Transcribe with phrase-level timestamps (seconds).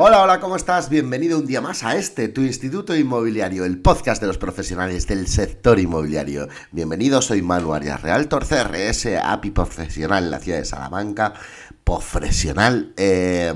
[0.00, 0.88] Hola, hola, ¿cómo estás?
[0.90, 5.26] Bienvenido un día más a este, tu Instituto Inmobiliario, el podcast de los profesionales del
[5.26, 6.46] sector inmobiliario.
[6.70, 11.34] Bienvenido, soy Manu Arias Realtor, CRS, API profesional en la ciudad de Salamanca,
[11.82, 12.92] profesional.
[12.96, 13.52] Eh,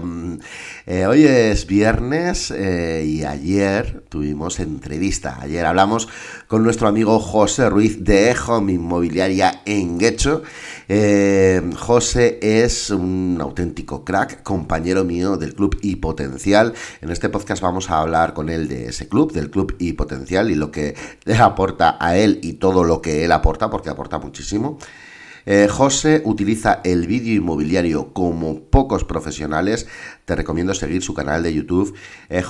[0.86, 5.38] eh, hoy es viernes eh, y ayer tuvimos entrevista.
[5.40, 6.08] Ayer hablamos
[6.48, 10.42] con nuestro amigo José Ruiz de Home Inmobiliaria en Guecho.
[11.76, 16.74] José es un auténtico crack, compañero mío del club y Potencial.
[17.00, 20.50] En este podcast vamos a hablar con él de ese club, del club y Potencial
[20.50, 24.18] y lo que le aporta a él y todo lo que él aporta, porque aporta
[24.18, 24.78] muchísimo.
[25.44, 29.86] Eh, José utiliza el vídeo inmobiliario como pocos profesionales.
[30.24, 31.94] Te recomiendo seguir su canal de YouTube,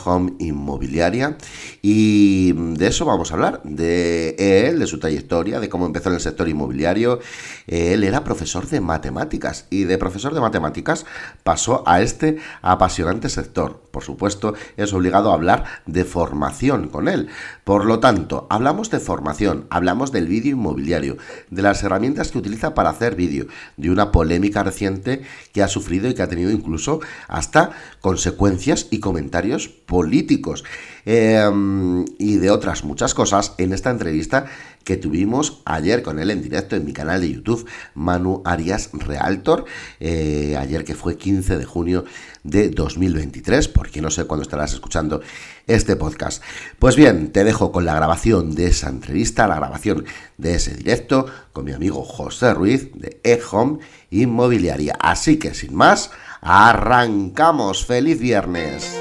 [0.05, 1.39] Home Inmobiliaria.
[1.81, 6.17] Y de eso vamos a hablar, de él, de su trayectoria, de cómo empezó en
[6.17, 7.21] el sector inmobiliario.
[7.67, 11.07] Él era profesor de matemáticas y de profesor de matemáticas
[11.43, 13.81] pasó a este apasionante sector.
[13.91, 17.29] Por supuesto, es obligado a hablar de formación con él.
[17.65, 21.17] Por lo tanto, hablamos de formación, hablamos del vídeo inmobiliario,
[21.51, 26.09] de las herramientas que utiliza para hacer vídeo, de una polémica reciente que ha sufrido
[26.09, 27.62] y que ha tenido incluso hasta
[28.01, 30.65] consecuencias y comentarios políticos.
[31.05, 34.47] Em, y de otras muchas cosas en esta entrevista
[34.85, 39.65] que tuvimos ayer con él en directo en mi canal de YouTube, Manu Arias Realtor,
[40.01, 42.05] eh, ayer que fue 15 de junio
[42.45, 45.21] de 2023, porque no sé cuándo estarás escuchando
[45.67, 46.43] este podcast.
[46.79, 50.05] Pues bien, te dejo con la grabación de esa entrevista, la grabación
[50.39, 54.97] de ese directo con mi amigo José Ruiz de eHome Inmobiliaria.
[55.01, 56.11] Así que sin más,
[56.41, 57.85] arrancamos.
[57.87, 58.93] ¡Feliz viernes!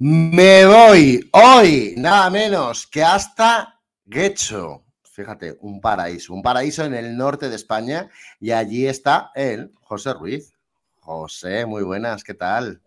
[0.00, 4.84] Me voy hoy, nada menos que hasta Guecho.
[5.02, 10.14] Fíjate, un paraíso, un paraíso en el norte de España y allí está él, José
[10.14, 10.52] Ruiz.
[11.00, 12.80] José, muy buenas, ¿qué tal?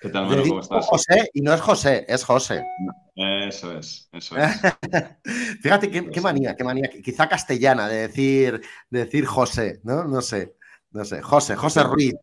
[0.00, 0.42] ¿Qué tal, Manu?
[0.48, 0.86] ¿Cómo estás?
[0.86, 2.64] José, y no es José, es José.
[3.14, 4.52] Eso es, eso es.
[5.62, 10.04] Fíjate qué, manía, qué manía, quizá castellana de decir, de decir José, ¿no?
[10.04, 10.56] No sé,
[10.90, 11.22] no sé.
[11.22, 12.14] José, José Ruiz.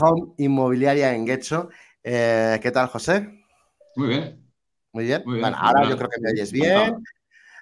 [0.00, 1.68] Home Inmobiliaria en Guecho.
[2.02, 3.44] Eh, ¿Qué tal, José?
[3.94, 4.52] Muy bien.
[4.92, 5.22] Muy bien.
[5.24, 7.02] Bueno, ahora yo creo que me oyes bien.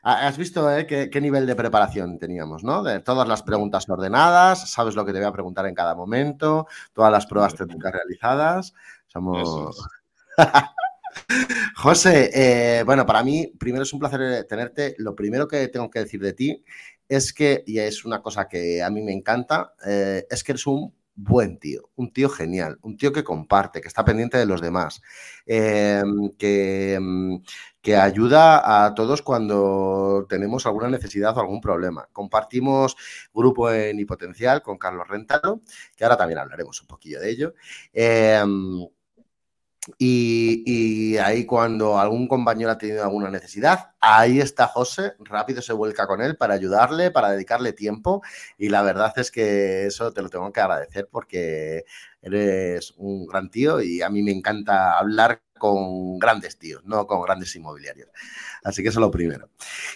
[0.06, 2.82] Ah, has visto eh, qué, nivel de preparación teníamos, ¿no?
[2.82, 6.66] De todas las preguntas ordenadas, sabes lo que te voy a preguntar en cada momento,
[6.92, 8.74] todas las pruebas técnicas realizadas.
[9.06, 9.88] Somos.
[11.76, 14.94] José, eh, bueno, para mí, primero es un placer tenerte.
[14.98, 16.62] Lo primero que tengo que decir de ti
[17.08, 20.92] es que, y es una cosa que a mí me encanta, es que eres un
[21.14, 25.00] buen tío, un tío genial, un tío que comparte, que está pendiente de los demás,
[25.46, 27.40] em, que, em,
[27.84, 32.08] que, ayuda a todos cuando tenemos alguna necesidad o algún problema.
[32.12, 32.96] Compartimos
[33.32, 35.60] grupo en Hipotencial con Carlos Rentalo,
[35.96, 37.54] que ahora también hablaremos un poquillo de ello.
[37.92, 38.86] Em,
[39.98, 46.06] y, ahí cuando algún compañero ha tenido alguna necesidad, ahí está José, rápido se vuelca
[46.06, 48.22] con él para ayudarle, para dedicarle tiempo
[48.56, 51.84] y la verdad es que eso te lo tengo que agradecer porque
[52.22, 57.22] eres un gran tío y a mí me encanta hablar con grandes tíos, no con
[57.22, 58.10] grandes inmobiliarios.
[58.64, 59.48] Así que eso es lo primero.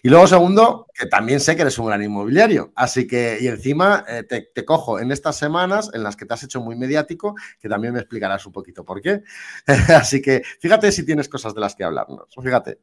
[0.02, 2.72] Y luego, segundo, que también sé que eres un gran inmobiliario.
[2.74, 6.42] Así que, y encima eh, te, cojo en estas semanas en las que te has
[6.42, 9.22] hecho muy mediático, que también me explicarás un poquito por qué.
[9.94, 12.28] Así que fíjate si tienes cosas de las que hablarnos.
[12.42, 12.80] Fíjate.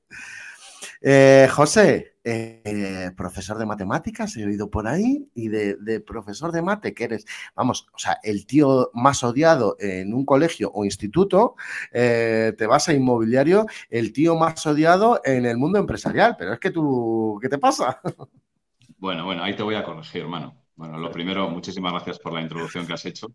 [1.02, 6.94] Eh, José, eh, profesor de matemáticas, he oído por ahí, y de, profesor de mate,
[6.94, 7.26] que eres,
[7.56, 11.56] vamos, o sea, el tío más odiado en un colegio o instituto,
[11.92, 16.36] eh, te vas a inmobiliario, el tío más odiado en el mundo empresarial.
[16.38, 18.02] Pero es que tú, ¿qué te pasa?
[18.98, 20.64] Bueno, bueno, ahí te voy a corregir, hermano.
[20.76, 23.28] Bueno, lo primero, muchísimas gracias por la introducción que has hecho.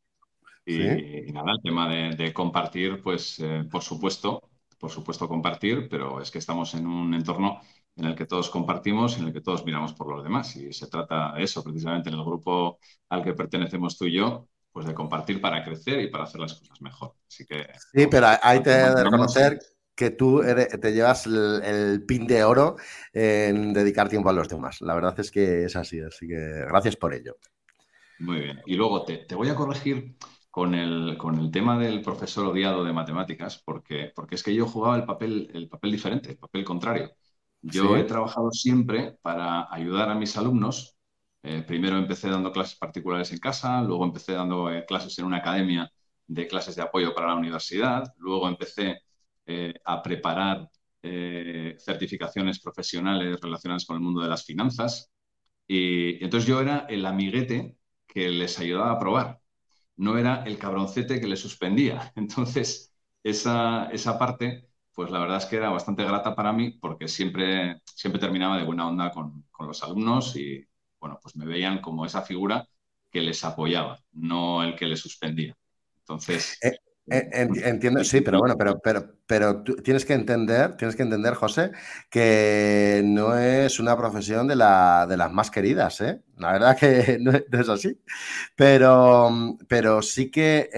[0.66, 3.40] Y, nada, el tema de, compartir, pues
[3.70, 4.49] por supuesto,
[4.80, 7.60] por supuesto, compartir, pero es que estamos en un entorno
[7.96, 10.56] en el que todos compartimos, en el que todos miramos por los demás.
[10.56, 12.78] Y se trata de eso, precisamente en el grupo
[13.10, 16.54] al que pertenecemos tú y yo, pues de compartir para crecer y para hacer las
[16.54, 17.12] cosas mejor.
[17.28, 17.66] Así que.
[17.92, 19.60] Sí, pero hay que reconocer
[19.94, 20.42] que tú
[20.80, 22.76] te llevas el, pin de oro
[23.12, 24.80] en dedicar tiempo a los demás.
[24.80, 27.36] La verdad es que es así, así que gracias por ello.
[28.18, 28.60] Muy bien.
[28.64, 30.16] Y luego te, te voy a corregir
[30.50, 34.66] con el, con el tema del profesor odiado de matemáticas, porque, porque es que yo
[34.66, 37.10] jugaba el papel, el papel diferente, el papel contrario.
[37.62, 40.96] Yo he trabajado siempre para ayudar a mis alumnos.
[41.42, 45.38] Eh, primero empecé dando clases particulares en casa, luego empecé dando eh, clases en una
[45.38, 45.90] academia
[46.26, 49.00] de clases de apoyo para la universidad, luego empecé
[49.46, 50.68] eh, a preparar
[51.78, 55.10] certificaciones profesionales relacionadas con el mundo de las finanzas.
[55.66, 57.76] Y entonces yo era el amiguete
[58.06, 59.39] que les ayudaba a probar.
[60.00, 62.12] No era el cabroncete que le suspendía.
[62.16, 67.06] Entonces, esa, esa parte, pues la verdad es que era bastante grata para mí porque
[67.08, 70.64] siempre, siempre terminaba de buena onda con, con los alumnos y,
[70.98, 72.66] bueno, pues me veían como esa figura
[73.10, 75.56] que les apoyaba, no el que les suspendía.
[75.98, 76.58] Entonces...
[76.62, 76.78] Eh,
[77.10, 81.72] entiendo, sí, pero bueno, pero, pero, pero tienes que entender, tienes que entender, José,
[82.08, 86.20] que no es una profesión de, la, de las más queridas, ¿eh?
[86.36, 88.00] La verdad que no, es así.
[88.56, 90.70] Pero, pero sí que,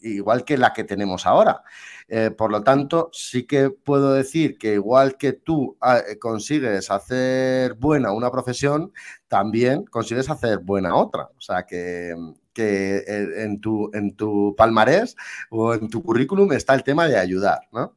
[0.00, 1.62] igual que la que tenemos ahora.
[2.08, 7.74] Eh, por lo tanto, sí que puedo decir que igual que tú ah, consigues hacer
[7.74, 8.92] buena una profesión,
[9.28, 11.24] también consigues hacer buena otra.
[11.36, 12.14] O sea que,
[12.60, 15.16] en tu, en tu palmarés
[15.50, 17.94] o en tu currículum está el tema de ayudar, ¿no?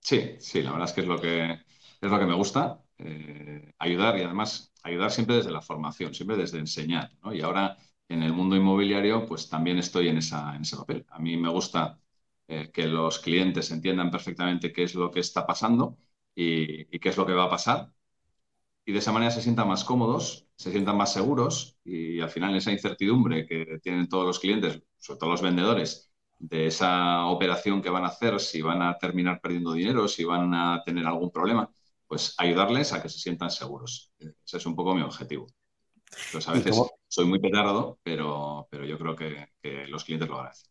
[0.00, 3.72] Sí, sí, la verdad es que es lo que, es lo que me gusta, eh,
[3.78, 7.12] ayudar y además ayudar siempre desde la formación, siempre desde enseñar.
[7.32, 7.76] Y ahora
[8.08, 11.04] en el mundo inmobiliario, pues también estoy en, esa, en ese papel.
[11.10, 12.00] A mí me gusta
[12.46, 15.98] eh, que los clientes entiendan perfectamente qué es lo que está pasando
[16.34, 17.92] y qué es lo que va a pasar
[18.88, 22.56] y de esa manera se sientan más cómodos, se sientan más seguros y al final
[22.56, 27.90] esa incertidumbre que tienen todos los clientes, sobre todo los vendedores, de esa operación que
[27.90, 31.70] van a hacer, si van a terminar perdiendo dinero, si van a tener algún problema,
[32.06, 34.10] pues ayudarles a que se sientan seguros.
[34.18, 35.48] Ese es un poco mi objetivo.
[36.24, 40.36] Entonces a veces soy muy petardo, pero, pero yo creo que, que los clientes lo
[40.36, 40.70] agradecen.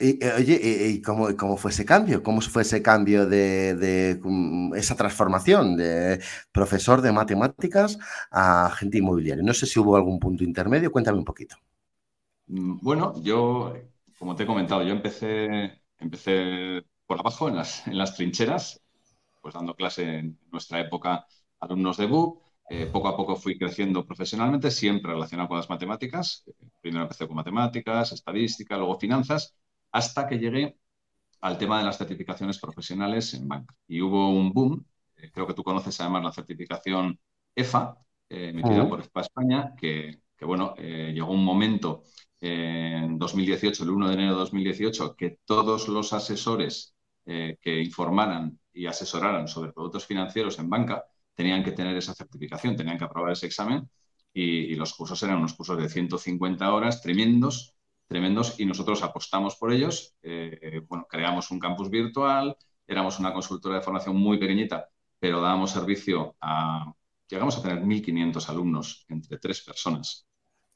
[0.00, 2.22] Y, eh, oye, ¿y, cómo, cómo, fue ese cambio?
[2.22, 6.22] ¿Cómo fue ese cambio de, mm, esa transformación de
[6.52, 7.98] profesor de matemáticas
[8.30, 9.42] a agente inmobiliario?
[9.42, 11.56] No sé si hubo algún punto intermedio, cuéntame un poquito.
[12.46, 13.74] Mm, bueno, yo,
[14.18, 18.80] como te he comentado, yo empecé, empecé por abajo, en las, en las trincheras,
[19.42, 21.26] pues dando clase en nuestra época
[21.60, 22.42] alumnos de BUP.
[22.70, 26.44] Eh, poco a poco fui creciendo profesionalmente, siempre relacionado con las matemáticas.
[26.82, 29.54] Primero empecé con matemáticas, estadística, luego finanzas
[29.92, 30.76] hasta que llegué
[31.40, 33.74] al tema de las certificaciones profesionales en banca.
[33.86, 34.84] Y hubo un boom,
[35.16, 37.18] eh, creo que tú conoces además la certificación
[37.54, 37.96] EFA,
[38.28, 42.02] eh, emitida por EFA España, que, bueno, eh, llegó un momento
[42.40, 46.94] en 2018, el 1 de enero de 2018, que todos los asesores
[47.60, 51.04] que informaran y asesoraran sobre productos financieros en banca
[51.34, 53.86] tenían que tener esa certificación, tenían que aprobar ese examen
[54.32, 54.42] y,
[54.72, 57.77] y los cursos eran unos cursos de 150 horas tremendos
[58.08, 60.16] tremendos y nosotros apostamos por ellos.
[60.22, 62.56] Eh, bueno, creamos un campus virtual,
[62.86, 64.88] éramos una consultora de formación muy pequeñita,
[65.18, 66.92] pero dábamos servicio a,
[67.28, 70.26] llegamos a tener 1.500 alumnos entre tres personas.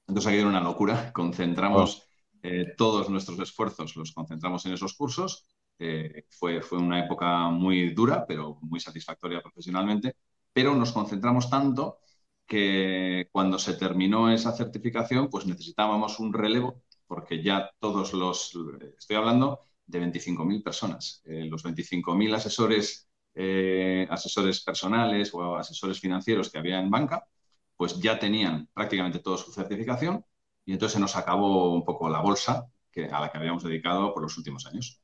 [0.07, 2.07] Entonces aquí era una locura, concentramos
[2.43, 5.47] eh, todos nuestros esfuerzos, los concentramos en esos cursos.
[5.79, 10.17] Eh, fue, fue una época muy dura, pero muy satisfactoria profesionalmente,
[10.53, 11.99] pero nos concentramos tanto
[12.47, 18.57] que cuando se terminó esa certificación, pues necesitábamos un relevo porque ya todos los,
[18.97, 26.51] estoy hablando de 25.000 personas, eh, los 25.000 asesores, eh, asesores personales o asesores financieros
[26.51, 27.29] que había en banca,
[27.77, 30.25] pues ya tenían prácticamente toda su certificación
[30.65, 34.15] y entonces se nos acabó un poco la bolsa que, a la que habíamos dedicado
[34.15, 35.03] por los últimos años.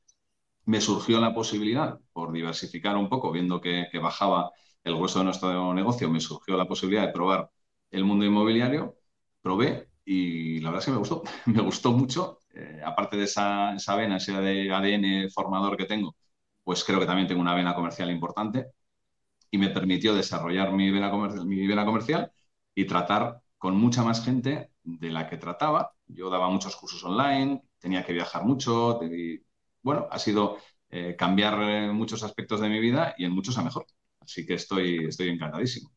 [0.65, 4.51] Me surgió la posibilidad, por diversificar un poco, viendo que, que bajaba
[4.83, 7.51] el grueso de nuestro negocio, me surgió la posibilidad de probar
[7.91, 8.97] el mundo inmobiliario,
[9.43, 12.39] probé y la verdad es que me gustó, me gustó mucho.
[12.53, 16.15] Eh, aparte de esa, esa vena, ese ADN formador que tengo,
[16.63, 18.67] pues creo que también tengo una vena comercial importante
[19.51, 21.11] y me permitió desarrollar mi vena,
[21.45, 22.31] mi vena comercial
[22.75, 25.93] y tratar con mucha más gente de la que trataba.
[26.07, 28.99] Yo daba muchos cursos online, tenía que viajar mucho,
[29.81, 30.57] bueno, ha sido
[30.89, 33.85] eh, cambiar eh, muchos aspectos de mi vida y en muchos a mejor.
[34.19, 35.91] Así que estoy, estoy encantadísimo.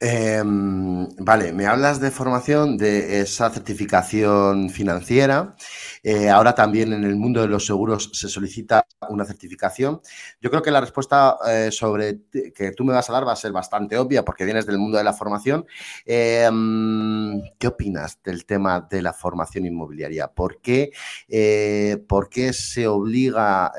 [0.00, 5.56] Em, vale, me hablas de formación, de esa certificación financiera.
[6.04, 10.00] Eh, ahora también en el mundo de los seguros se solicita una certificación.
[10.40, 12.20] Yo creo que la respuesta eh, sobre
[12.54, 14.98] que tú me vas a dar va a ser bastante obvia porque vienes del mundo
[14.98, 15.66] de la formación.
[16.06, 20.28] Em, ¿Qué opinas del tema de la formación inmobiliaria?
[20.28, 20.92] ¿Por qué,
[21.28, 23.72] eh, por qué se obliga,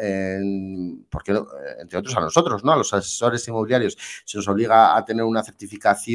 [1.09, 1.41] porque,
[1.79, 2.73] entre otros a nosotros, ¿no?
[2.73, 6.08] a los asesores inmobiliarios, se nos obliga a tener una certificación?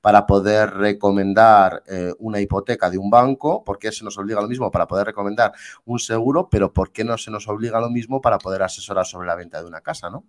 [0.00, 3.62] Para poder recomendar eh, una hipoteca de un banco?
[3.64, 5.52] ¿Por qué se nos obliga lo mismo para poder recomendar
[5.84, 6.48] un seguro?
[6.50, 9.60] Pero ¿por qué no se nos obliga lo mismo para poder asesorar sobre la venta
[9.60, 10.24] de una casa, no?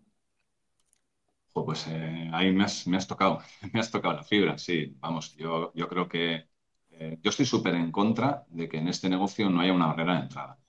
[1.53, 3.39] Pues eh, ahí me has, tocado,
[3.73, 4.95] me has tocado la fibra, sí.
[5.00, 6.47] Vamos, yo, yo creo que
[6.91, 10.15] eh, yo estoy súper en contra de que en este negocio no haya una barrera
[10.15, 10.59] de entrada.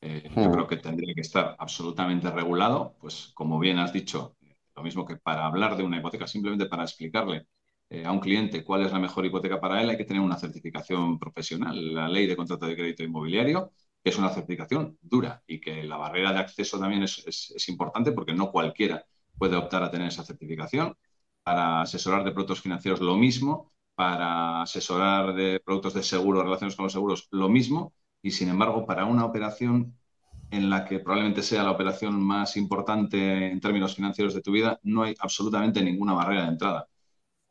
[0.00, 0.52] Yo hmm.
[0.52, 4.36] creo que tendría que estar absolutamente regulado, pues como bien has dicho,
[4.74, 7.46] lo mismo que para hablar de una hipoteca, simplemente para explicarle
[7.92, 10.38] eh, a un cliente cuál es la mejor hipoteca para él, hay que tener una
[10.38, 13.72] certificación profesional, la ley de contrato de crédito inmobiliario,
[14.02, 18.50] es una certificación dura y que la barrera de acceso también es, importante porque no
[18.50, 19.04] cualquiera
[19.36, 20.96] puede optar a tener esa certificación.
[21.42, 26.84] Para asesorar de productos financieros lo mismo, para asesorar de productos de seguro, relaciones con
[26.84, 29.94] los seguros lo mismo, y sin embargo para una operación
[30.50, 34.80] en la que probablemente sea la operación más importante en términos financieros de tu vida,
[34.82, 36.88] no hay absolutamente ninguna barrera de entrada.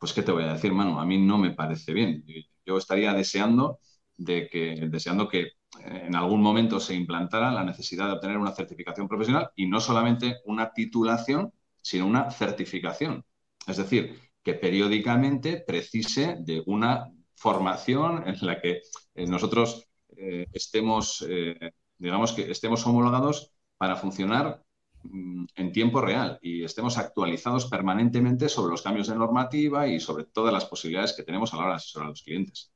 [0.01, 0.99] Pues, ¿qué te voy a decir, Manu?
[0.99, 2.25] A mí no me parece bien.
[2.65, 3.79] Yo estaría deseando,
[4.17, 9.07] de que, deseando que en algún momento se implantara la necesidad de obtener una certificación
[9.07, 11.53] profesional y no solamente una titulación,
[11.83, 13.23] sino una certificación.
[13.67, 18.81] Es decir, que periódicamente precise de una formación en la que
[19.13, 24.63] eh, nosotros eh, estemos, eh, digamos que estemos homologados para funcionar
[25.03, 30.53] en tiempo real y estemos actualizados permanentemente sobre los cambios de normativa y sobre todas
[30.53, 32.71] las posibilidades que tenemos a la hora de asesorar a los clientes.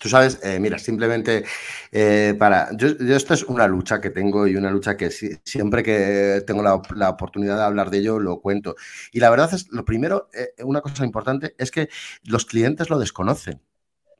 [0.00, 1.44] Tú sabes, eh, mira, simplemente
[1.92, 2.74] eh, para.
[2.74, 7.10] Yo, esto es una lucha que tengo y una lucha que siempre que tengo la,
[7.10, 8.76] oportunidad de hablar de ello lo cuento.
[9.12, 11.90] Y la verdad es, lo primero, eh, una cosa importante es que
[12.24, 13.60] los clientes lo desconocen.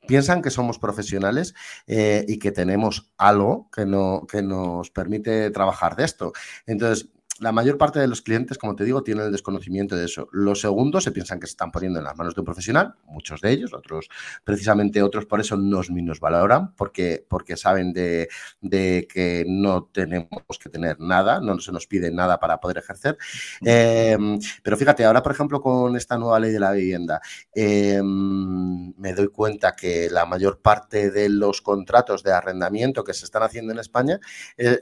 [0.07, 1.55] Piensan que somos profesionales
[1.87, 6.33] y que tenemos algo que, no, que nos permite trabajar de esto.
[6.65, 7.09] Entonces,
[7.41, 10.29] la mayor parte de los clientes, como te digo, tienen el desconocimiento de eso.
[10.31, 13.41] Los segundos se piensan que se están poniendo en las manos de un profesional, muchos
[13.41, 14.09] de ellos, otros,
[14.43, 18.29] precisamente otros por eso nos valoran, porque, porque saben de,
[18.61, 20.29] que no tenemos
[20.61, 23.17] que tener nada, no se nos pide nada para poder ejercer.
[23.61, 27.21] Em, pero fíjate, ahora, por ejemplo, con esta nueva ley de la vivienda,
[27.55, 33.25] em, me doy cuenta que la mayor parte de los contratos de arrendamiento que se
[33.25, 34.19] están haciendo en España
[34.57, 34.79] eh,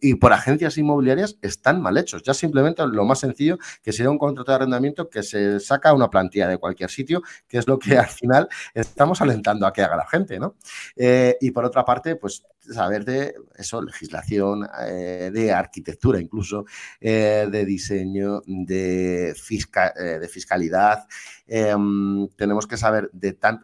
[0.00, 2.22] y por agencias inmobiliarias están mal hechos.
[2.22, 6.10] Ya simplemente lo más sencillo que sería un contrato de arrendamiento que se saca una
[6.10, 9.96] plantilla de cualquier sitio, que es lo que al final estamos alentando a que haga
[9.96, 10.56] la gente, ¿no?
[10.96, 16.64] Eh, y por otra parte, pues saber de eso, legislación, eh, de arquitectura incluso,
[17.00, 21.06] eh, de diseño, de, de fiscalidad.
[21.46, 23.62] Em, tenemos que saber de, tan,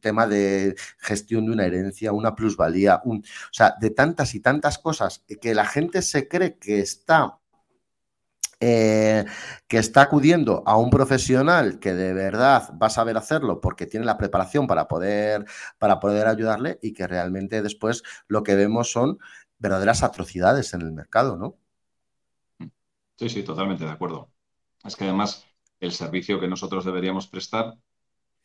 [0.00, 5.24] tema de gestión de una herencia, una plusvalía, o sea, de tantas y tantas cosas
[5.40, 7.38] que la gente se cree que está
[8.64, 9.24] eh,
[9.66, 14.06] que está acudiendo a un profesional que de verdad va a saber hacerlo porque tiene
[14.06, 15.44] la preparación para poder,
[15.78, 19.18] para poder ayudarle y que realmente después lo que vemos son
[19.58, 21.56] verdaderas atrocidades en el mercado, ¿no?
[23.16, 24.30] Sí, sí, totalmente de acuerdo.
[24.84, 25.44] Es que además
[25.80, 27.74] el servicio que nosotros deberíamos prestar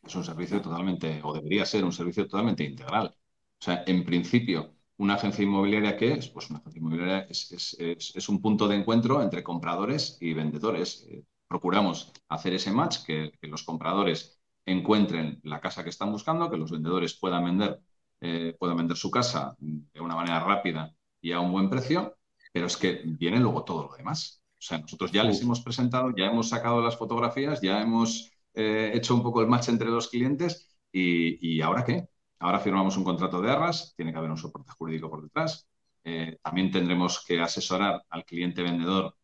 [0.02, 3.14] es un servicio totalmente, o debería ser un servicio totalmente integral.
[3.60, 6.28] O sea, en principio, una agencia inmobiliaria, ¿qué es?
[6.28, 11.06] Pues una agencia inmobiliaria es, un punto de encuentro entre compradores y vendedores.
[11.08, 16.58] Eh, procuramos hacer ese match, que, los compradores encuentren la casa que están buscando, que
[16.58, 17.80] los vendedores puedan vender,
[18.20, 22.16] eh, puedan vender su casa de una manera rápida y a un buen precio,
[22.52, 24.42] pero es que viene luego todo lo demás.
[24.54, 28.90] O sea, nosotros ya les hemos presentado, ya hemos sacado las fotografías, ya hemos eh,
[28.94, 32.08] hecho un poco el match entre los clientes y, y ¿ahora qué?
[32.40, 35.66] Ahora firmamos un contrato de arras, tiene que haber un soporte jurídico por detrás.
[36.04, 39.16] Eh, también tendremos que asesorar al cliente vendedor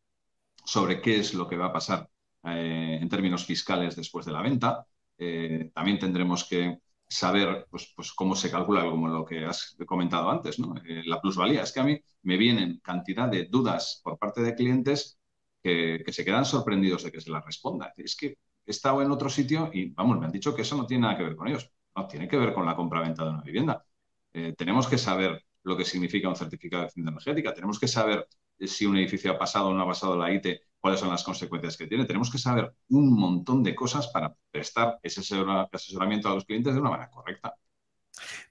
[0.64, 2.08] sobre qué es lo que va a pasar
[2.44, 4.86] eh, en términos fiscales después de la venta.
[5.18, 10.30] Eh, también tendremos que saber pues, pues, cómo se calcula, como lo que has comentado
[10.30, 11.62] antes, la plusvalía.
[11.62, 15.18] Es que a mí me vienen cantidad de dudas por parte de clientes
[15.62, 17.92] que, que se quedan sorprendidos de que se las responda.
[17.96, 20.86] Es que he estado en otro sitio y, vamos, me han dicho que eso no
[20.86, 21.70] tiene nada que ver con ellos.
[21.96, 23.84] No, tiene que ver con la compra-venta de una vivienda.
[24.32, 28.26] Eh, tenemos que saber lo que significa un certificado de eficiencia energética, tenemos que saber
[28.60, 30.46] si un edificio ha pasado o no ha pasado la IT,
[30.78, 32.04] cuáles son las consecuencias que tiene.
[32.04, 36.80] Tenemos que saber un montón de cosas para prestar ese asesoramiento a los clientes de
[36.80, 37.54] una manera correcta.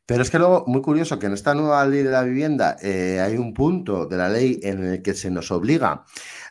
[0.05, 3.21] Pero es que luego, muy curioso que en esta nueva ley de la vivienda eh,
[3.21, 6.05] hay un punto de la ley en el que se nos obliga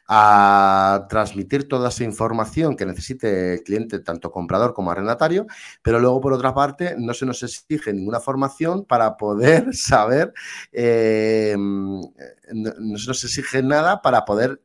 [0.09, 5.47] a transmitir toda esa información que necesite el cliente, tanto comprador como arrendatario,
[5.83, 10.33] pero luego, por otra parte, no se nos exige ninguna formación para poder saber,
[10.73, 14.61] eh, no, se nos exige nada para poder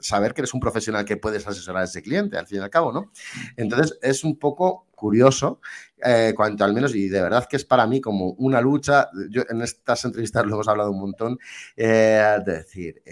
[0.00, 2.70] saber que eres un profesional que puedes asesorar a ese cliente, al fin y al
[2.70, 3.12] cabo, ¿no?
[3.56, 5.60] Entonces, es un poco curioso,
[6.04, 9.42] eh, cuanto al menos, y de verdad que es para mí como una lucha, yo
[9.48, 11.38] en estas entrevistas lo hemos hablado un montón,
[11.76, 13.02] eh, de decir,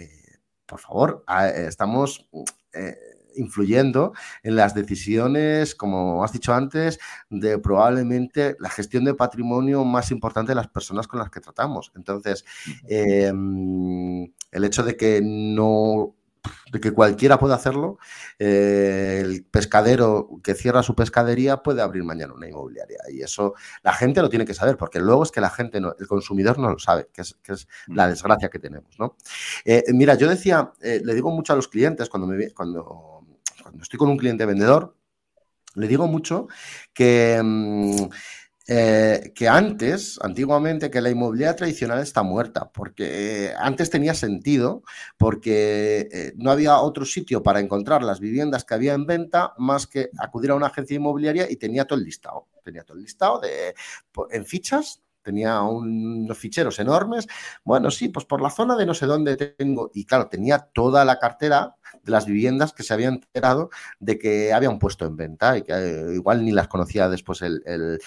[0.71, 2.29] por favor, eh, estamos
[2.71, 2.95] eh,
[3.35, 6.97] influyendo en las decisiones, como has dicho antes,
[7.29, 11.91] de probablemente la gestión de patrimonio más importante de las personas con las que tratamos.
[11.93, 12.45] Entonces,
[12.87, 16.15] em, el hecho de que no
[16.71, 17.97] de que cualquiera puede hacerlo,
[18.39, 22.99] eh, el pescadero que cierra su pescadería puede abrir mañana una inmobiliaria.
[23.11, 25.93] Y eso la gente lo tiene que saber, porque luego es que la gente, no,
[25.99, 27.35] el consumidor no lo sabe, que es,
[27.87, 27.95] mm.
[27.95, 28.97] la desgracia que tenemos.
[28.97, 29.17] ¿no?
[29.65, 33.25] Eh, mira, yo decía, eh, le digo mucho a los clientes cuando, me, cuando,
[33.61, 34.95] cuando estoy con un cliente vendedor,
[35.75, 36.47] le digo mucho
[36.93, 37.39] que...
[37.43, 38.07] Mm,
[38.67, 44.83] eh, que antes, antiguamente, que la inmobiliaria tradicional está muerta, porque eh, antes tenía sentido,
[45.17, 49.87] porque eh, no había otro sitio para encontrar las viviendas que había en venta más
[49.87, 53.39] que acudir a una agencia inmobiliaria y tenía todo el listado, tenía todo el listado
[53.39, 53.73] de,
[54.31, 57.27] en fichas tenía unos ficheros enormes.
[57.63, 59.91] Bueno, sí, pues por la zona de no sé dónde tengo.
[59.93, 64.53] Y claro, tenía toda la cartera de las viviendas que se habían enterado de que
[64.53, 67.99] habían puesto en venta y que eh, igual ni las conocía después el,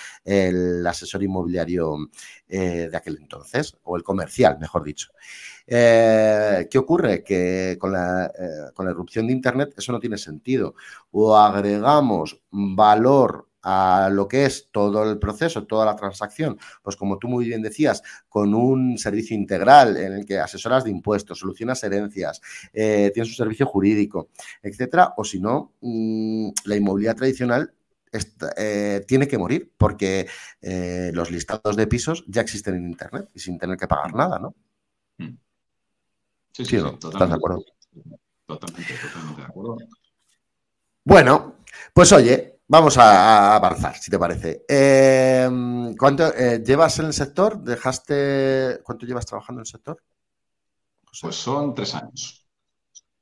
[0.86, 1.96] asesor inmobiliario
[2.48, 5.10] eh, de aquel entonces, o el comercial, mejor dicho.
[5.66, 7.22] Eh, ¿Qué ocurre?
[7.22, 8.30] Que con la,
[8.74, 10.74] con la erupción de Internet eso no tiene sentido.
[11.10, 17.18] O agregamos valor a lo que es todo el proceso, toda la transacción, pues como
[17.18, 21.82] tú muy bien decías, con un servicio integral en el que asesoras de impuestos, solucionas
[21.82, 22.40] herencias,
[22.72, 24.28] eh, tienes un servicio jurídico,
[24.62, 27.72] etcétera, o si no, mm, la inmobiliaria tradicional
[28.56, 30.28] eh, tiene que morir porque
[30.60, 34.38] eh, los listados de pisos ya existen en Internet y sin tener que pagar nada,
[34.38, 34.54] ¿no?
[35.18, 35.36] Mm.
[36.52, 37.64] Sí, sí, ¿Estás de acuerdo?
[38.46, 39.78] Totalmente, totalmente de acuerdo.
[41.02, 41.56] Bueno,
[41.92, 44.64] pues oye, Vamos a, avanzar, si te parece.
[44.68, 47.62] Em, ¿Cuánto eh, llevas en el sector?
[47.62, 50.02] ¿Dejaste cuánto llevas trabajando en el sector?
[51.20, 52.46] Pues son tres años.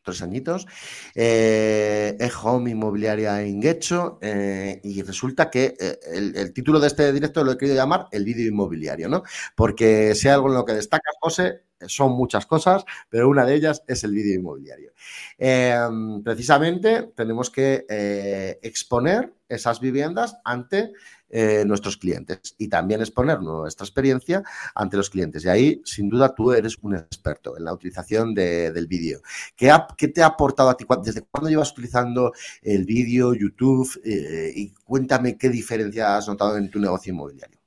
[0.04, 0.66] Tres añitos.
[1.14, 4.18] Eh, home inmobiliaria en Guecho.
[4.20, 8.24] Eh, y resulta que eh, el, título de este directo lo he querido llamar el
[8.24, 9.22] vídeo inmobiliario, ¿no?
[9.54, 13.54] Porque si hay algo en lo que destaca José, son muchas cosas, pero una de
[13.54, 14.92] ellas es el vídeo inmobiliario.
[15.38, 20.92] Em, precisamente tenemos que eh, exponer esas viviendas ante
[21.34, 24.42] eh, nuestros clientes y también exponer nuestra experiencia
[24.74, 25.44] ante los clientes.
[25.44, 29.20] Y ahí, sin duda, tú eres un experto en la utilización del vídeo.
[29.56, 29.72] ¿Qué,
[30.08, 30.84] te ha aportado a ti?
[31.02, 33.98] ¿Desde cuándo llevas utilizando el vídeo, YouTube?
[34.04, 37.58] Eh, y cuéntame qué diferencia has notado en tu negocio inmobiliario.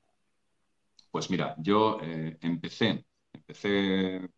[1.10, 1.98] Pues mira, yo
[2.42, 3.04] empecé
[3.48, 4.30] empecé,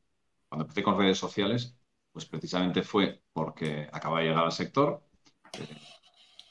[0.50, 1.78] cuando empecé con redes sociales,
[2.12, 5.04] pues precisamente fue porque acababa de llegar al sector,
[5.60, 5.78] eh,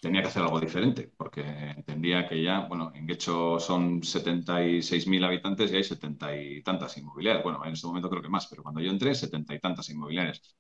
[0.01, 5.73] tenía que hacer algo diferente, porque entendía que ya, bueno, en Guecho son 76.000 habitantes
[5.73, 7.43] y hay 70 y tantas inmobiliarias.
[7.45, 10.57] Bueno, en este momento creo que más, pero cuando yo entré, 70 y tantas inmobiliarias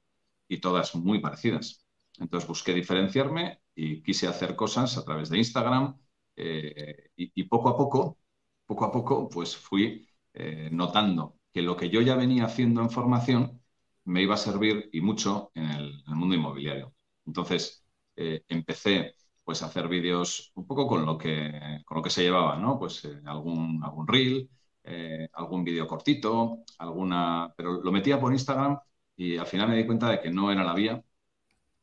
[0.49, 1.87] y todas muy parecidas.
[2.19, 5.97] Entonces busqué diferenciarme y quise hacer cosas a través de Instagram
[6.37, 8.19] eh, y, poco a poco,
[8.67, 12.91] poco a poco, pues fui eh, notando que lo que yo ya venía haciendo en
[12.91, 13.63] formación
[14.05, 16.95] me iba a servir y mucho en el, mundo inmobiliario.
[17.25, 17.83] Entonces,
[18.15, 22.25] eh, empecé pues a hacer vídeos un poco con lo que, con lo que se
[22.25, 22.79] llevaba, ¿no?
[22.79, 24.51] Pues eh, algún, algún reel,
[24.85, 27.55] eh, algún vídeo cortito, alguna...
[27.57, 28.79] Pero lo metía por Instagram
[29.17, 31.03] y al final me di cuenta de que no era la vía,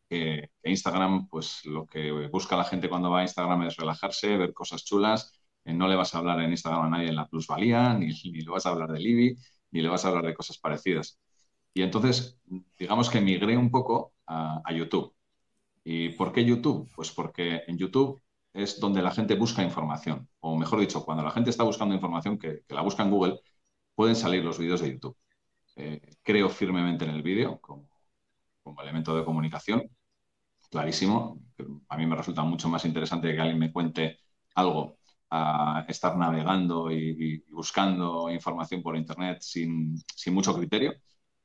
[0.07, 4.53] que, Instagram, pues lo que busca la gente cuando va a Instagram es relajarse, ver
[4.53, 5.33] cosas chulas,
[5.65, 8.51] no le vas a hablar en Instagram a nadie en la plusvalía, ni, ni le
[8.51, 9.37] vas a hablar del IBI,
[9.73, 11.19] ni le vas a hablar de cosas parecidas.
[11.73, 12.39] Y entonces,
[12.79, 15.13] digamos que migré un poco a, YouTube.
[15.83, 16.89] ¿Y por qué YouTube?
[16.95, 18.21] Pues porque en YouTube
[18.53, 20.29] es donde la gente busca información.
[20.39, 23.39] O mejor dicho, cuando la gente está buscando información que, la busca en Google,
[23.95, 25.17] pueden salir los vídeos de YouTube.
[25.75, 27.89] Eh, creo firmemente en el vídeo como,
[28.81, 29.89] elemento de comunicación,
[30.69, 31.39] clarísimo.
[31.89, 34.19] A mí me resulta mucho más interesante que alguien me cuente
[34.55, 34.97] algo
[35.35, 39.95] a estar navegando y, buscando información por Internet sin,
[40.27, 40.93] mucho criterio.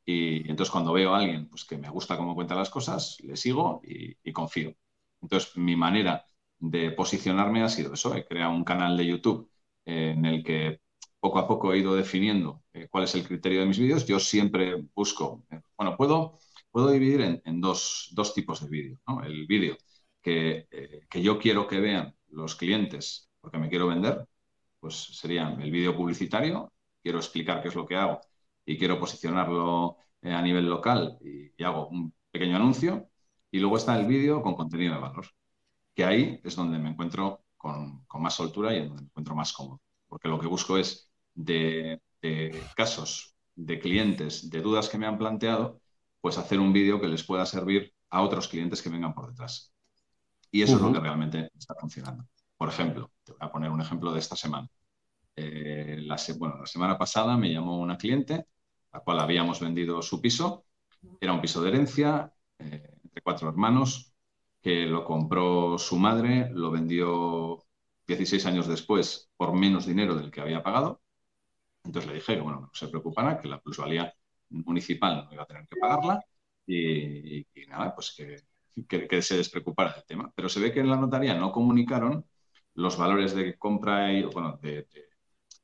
[0.05, 3.37] Y entonces cuando veo a alguien pues, que me gusta cómo cuenta las cosas, le
[3.37, 4.75] sigo y, confío.
[5.23, 6.25] Entonces mi manera
[6.59, 8.15] de posicionarme ha sido eso.
[8.15, 9.51] He creado un canal de YouTube
[9.87, 10.81] en el que
[11.21, 14.07] poco a poco he ido definiendo eh, cuál es el criterio de mis vídeos.
[14.07, 16.39] Yo siempre busco, eh, bueno, puedo,
[16.71, 19.01] puedo dividir en, dos, tipos de vídeo.
[19.25, 19.77] El vídeo
[20.23, 24.27] que, eh, que yo quiero que vean los clientes porque me quiero vender,
[24.81, 26.73] pues sería el vídeo publicitario,
[27.03, 28.21] quiero explicar qué es lo que hago
[28.65, 33.09] y quiero posicionarlo eh, a nivel local y, hago un pequeño anuncio.
[33.51, 35.27] Y luego está el vídeo con contenido de valor,
[35.95, 39.81] que ahí es donde me encuentro con, más soltura y donde me encuentro más cómodo.
[40.07, 42.01] Porque lo que busco es de,
[42.77, 45.81] casos de clientes, de dudas que me han planteado,
[46.21, 49.73] pues hacer un vídeo que les pueda servir a otros clientes que vengan por detrás.
[50.51, 52.27] Y eso es lo que realmente está funcionando.
[52.59, 54.69] Por ejemplo, te voy a poner un ejemplo de esta semana.
[55.37, 58.35] Eh, la, bueno, la semana pasada me llamó una cliente,
[58.93, 60.67] a la cual habíamos vendido su piso.
[61.21, 64.13] Era un piso de herencia, eh, entre cuatro hermanos,
[64.61, 67.65] que lo compró su madre, lo vendió
[68.09, 71.01] 16 años después por menos dinero del que había pagado.
[71.85, 74.13] Entonces le dije que, bueno, no se preocupara, que la plusvalía
[74.51, 76.25] municipal no iba a tener que pagarla
[76.67, 80.33] y, nada, pues que, que, se despreocupara del tema.
[80.35, 82.25] Pero se ve que en la notaría no comunicaron
[82.79, 84.87] los valores de compra y, bueno, de,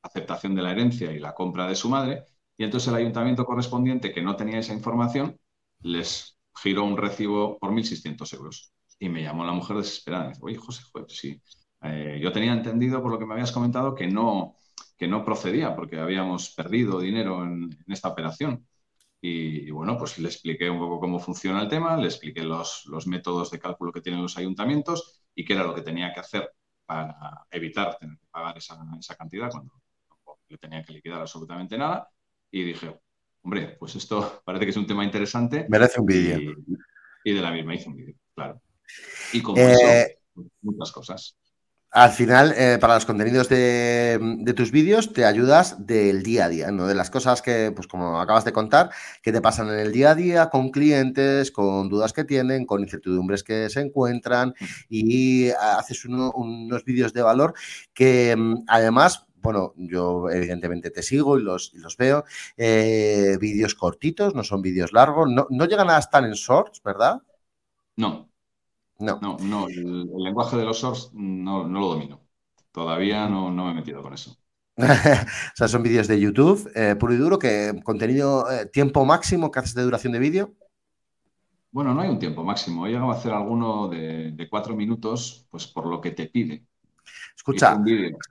[0.01, 2.25] aceptación de la herencia y la compra de su madre.
[2.57, 5.39] Y entonces el ayuntamiento correspondiente, que no tenía esa información,
[5.79, 8.73] les giró un recibo por 1.600 euros.
[8.99, 10.25] Y me llamó la mujer desesperada.
[10.25, 11.41] Me dice, oye, José, pues sí.
[11.83, 14.57] Eh, yo tenía entendido, por lo que me habías comentado, que no,
[14.97, 18.67] que no procedía, porque habíamos perdido dinero en esta operación.
[19.21, 23.07] Y, bueno, pues le expliqué un poco cómo funciona el tema, le expliqué los, los,
[23.07, 26.51] métodos de cálculo que tienen los ayuntamientos y qué era lo que tenía que hacer
[26.85, 31.77] para evitar tener que pagar esa, esa cantidad cuando no le tenía que liquidar absolutamente
[31.77, 32.09] nada.
[32.51, 32.99] Y dije,
[33.41, 35.65] hombre, pues esto parece que es un tema interesante.
[35.69, 36.55] Merece un vídeo.
[37.23, 38.61] Y, de la misma hice un vídeo, claro.
[39.33, 40.19] Y como eso, eh,
[40.61, 41.37] muchas cosas
[41.95, 46.69] al final, eh, para los contenidos de, tus vídeos, te ayudas del día a día,
[46.69, 46.87] ¿no?
[46.87, 48.89] De las cosas que, pues como acabas de contar,
[49.21, 52.81] que te pasan en el día a día con clientes, con dudas que tienen, con
[52.81, 54.53] incertidumbres que se encuentran
[54.89, 57.53] y haces unos vídeos de valor
[57.93, 62.25] que mm, además bueno, yo evidentemente te sigo y los, veo.
[62.57, 67.21] Eh, vídeos cortitos, no son vídeos largos, no, no, llegan a estar en shorts, ¿verdad?
[67.95, 68.27] No,
[68.99, 69.19] no.
[69.21, 72.21] No, no, el, lenguaje de los shorts no, lo domino.
[72.71, 74.37] Todavía no, me he metido con eso.
[74.77, 79.49] o sea, son vídeos de YouTube, eh, puro y duro, que contenido, eh, tiempo máximo
[79.49, 80.53] que haces de duración de vídeo.
[81.71, 82.87] Bueno, no hay un tiempo máximo.
[82.87, 86.65] He llegado a hacer alguno de, cuatro minutos, pues por lo que te pide.
[87.35, 87.77] Escucha,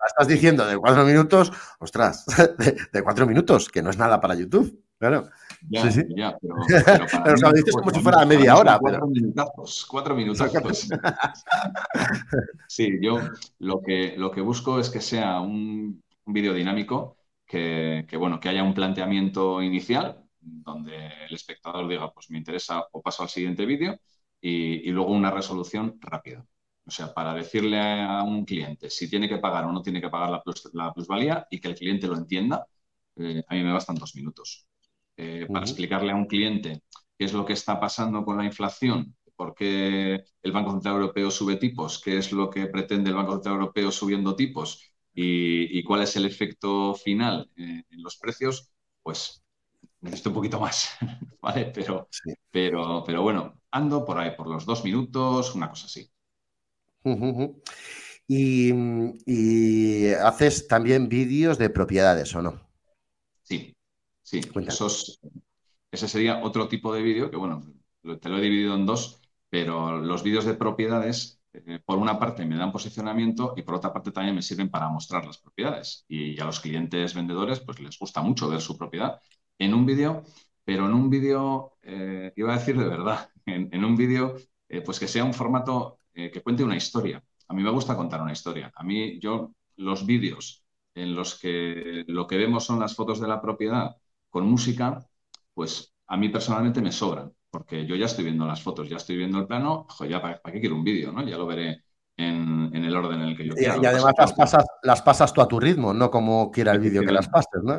[0.07, 2.25] estás diciendo de cuatro minutos, ostras,
[2.93, 4.84] de, cuatro minutos, que no es nada para YouTube.
[5.05, 5.29] Claro.
[5.69, 6.15] Ya, sí, sí.
[6.17, 6.55] ya, pero,
[7.25, 8.79] pero, lo dices como si fuera media hora.
[8.79, 10.89] Cuatro minutazos, cuatro minutazos.
[12.69, 13.19] sí, yo
[13.59, 18.41] lo que, lo que busco es que sea un, un vídeo dinámico, que, que, bueno,
[18.41, 20.97] que haya un planteamiento inicial, donde
[21.29, 23.99] el espectador diga, pues me interesa o paso al siguiente vídeo,
[24.41, 26.47] y, y luego una resolución rápida.
[26.87, 30.09] O sea, para decirle a un cliente si tiene que pagar o no tiene que
[30.09, 32.67] pagar la, la plusvalía y que el cliente lo entienda,
[33.17, 34.67] eh, a mí me bastan dos minutos.
[35.17, 36.83] Eh, para explicarle a un cliente
[37.17, 41.31] qué es lo que está pasando con la inflación, por qué el Banco Central Europeo
[41.31, 46.03] sube tipos, qué es lo que pretende el Banco Central Europeo subiendo tipos y, cuál
[46.03, 48.73] es el efecto final eh, en los precios,
[49.03, 49.45] pues
[50.01, 50.91] necesito un poquito más,
[51.41, 51.71] ¿vale?
[51.73, 52.09] Pero,
[52.51, 56.11] pero, pero bueno, ando por ahí, por los dos minutos, una cosa así.
[58.27, 58.73] y,
[59.27, 62.61] y, haces también vídeos de propiedades, ¿o no?
[63.43, 63.74] Sí,
[64.25, 64.41] Sí,
[65.91, 67.61] ese sería otro tipo de vídeo que, bueno,
[68.21, 72.47] te lo he dividido en dos, pero los vídeos de propiedades, eh, por una parte
[72.47, 76.07] me dan posicionamiento y por otra parte también me sirven para mostrar las propiedades.
[76.09, 79.21] Y a los clientes vendedores, pues les gusta mucho ver su propiedad
[79.59, 80.25] en un vídeo,
[80.65, 84.37] pero en un vídeo, eh, iba a decir de verdad, en, un vídeo,
[84.69, 87.23] eh, pues que sea un formato que cuente una historia.
[87.49, 88.73] A mí me gusta contar una historia.
[88.75, 93.27] A mí, yo, los vídeos en los que lo que vemos son las fotos de
[93.29, 93.97] la propiedad
[94.35, 94.99] con música,
[95.55, 99.17] pues a mí personalmente me sobran, porque yo ya estoy viendo las fotos, ya estoy
[99.17, 101.25] viendo el plano, ya para, qué quiero un vídeo, ¿no?
[101.25, 101.85] Ya lo veré
[102.17, 103.81] en, el orden en el que yo quiero.
[103.81, 107.03] Y, además las pasas, las pasas tú a tu ritmo, no como quiera el vídeo
[107.03, 107.79] que las pases, ¿no?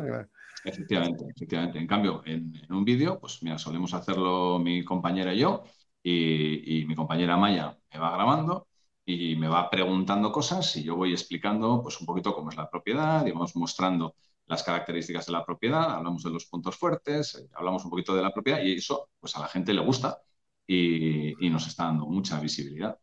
[0.64, 1.78] Efectivamente, efectivamente.
[1.78, 5.62] En cambio, en, un vídeo, pues mira, solemos hacerlo mi compañera y yo,
[6.02, 8.66] y, y, mi compañera Maya me va grabando
[9.04, 12.70] y me va preguntando cosas y yo voy explicando pues un poquito cómo es la
[12.70, 14.14] propiedad y vamos mostrando
[14.46, 18.22] las características de la propiedad, hablamos de los puntos fuertes, eh, hablamos un poquito de
[18.22, 20.18] la propiedad y eso pues a la gente le gusta
[20.66, 22.98] y, nos está dando mucha visibilidad.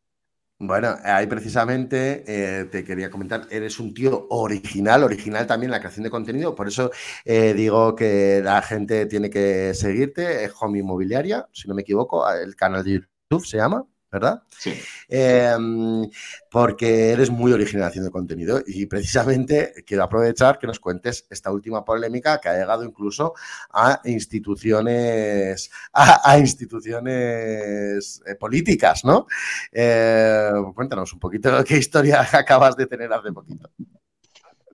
[0.60, 5.79] Bueno, ahí precisamente eh, te quería comentar, eres un tío original, original también en la
[5.79, 6.91] creación de contenido, por eso
[7.25, 12.29] eh, digo que la gente tiene que seguirte, es Home Inmobiliaria, si no me equivoco,
[12.32, 13.86] el canal de YouTube se llama.
[14.13, 14.43] ¿Verdad?
[14.47, 14.80] Sí.
[15.10, 16.08] Em,
[16.52, 21.84] porque eres muy original haciendo contenido y precisamente quiero aprovechar que nos cuentes esta última
[21.84, 23.34] polémica que ha llegado incluso
[23.71, 29.26] a instituciones, a, instituciones eh, políticas, ¿no?
[29.71, 33.71] Eh, cuéntanos un poquito qué historia acabas de tener hace poquito.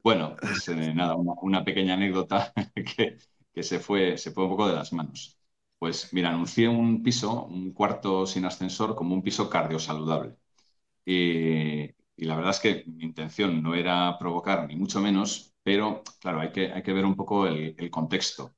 [0.03, 3.17] Bueno, pues eh, nada, una, pequeña anécdota que,
[3.53, 5.38] que se, fue, se fue un poco de las manos.
[5.79, 10.35] Pues mira, anuncié un piso, un cuarto sin ascensor, como un piso cardiosaludable.
[11.05, 16.03] Y, y la verdad es que mi intención no era provocar, ni mucho menos, pero
[16.21, 18.55] claro, hay que, hay que ver un poco el, contexto.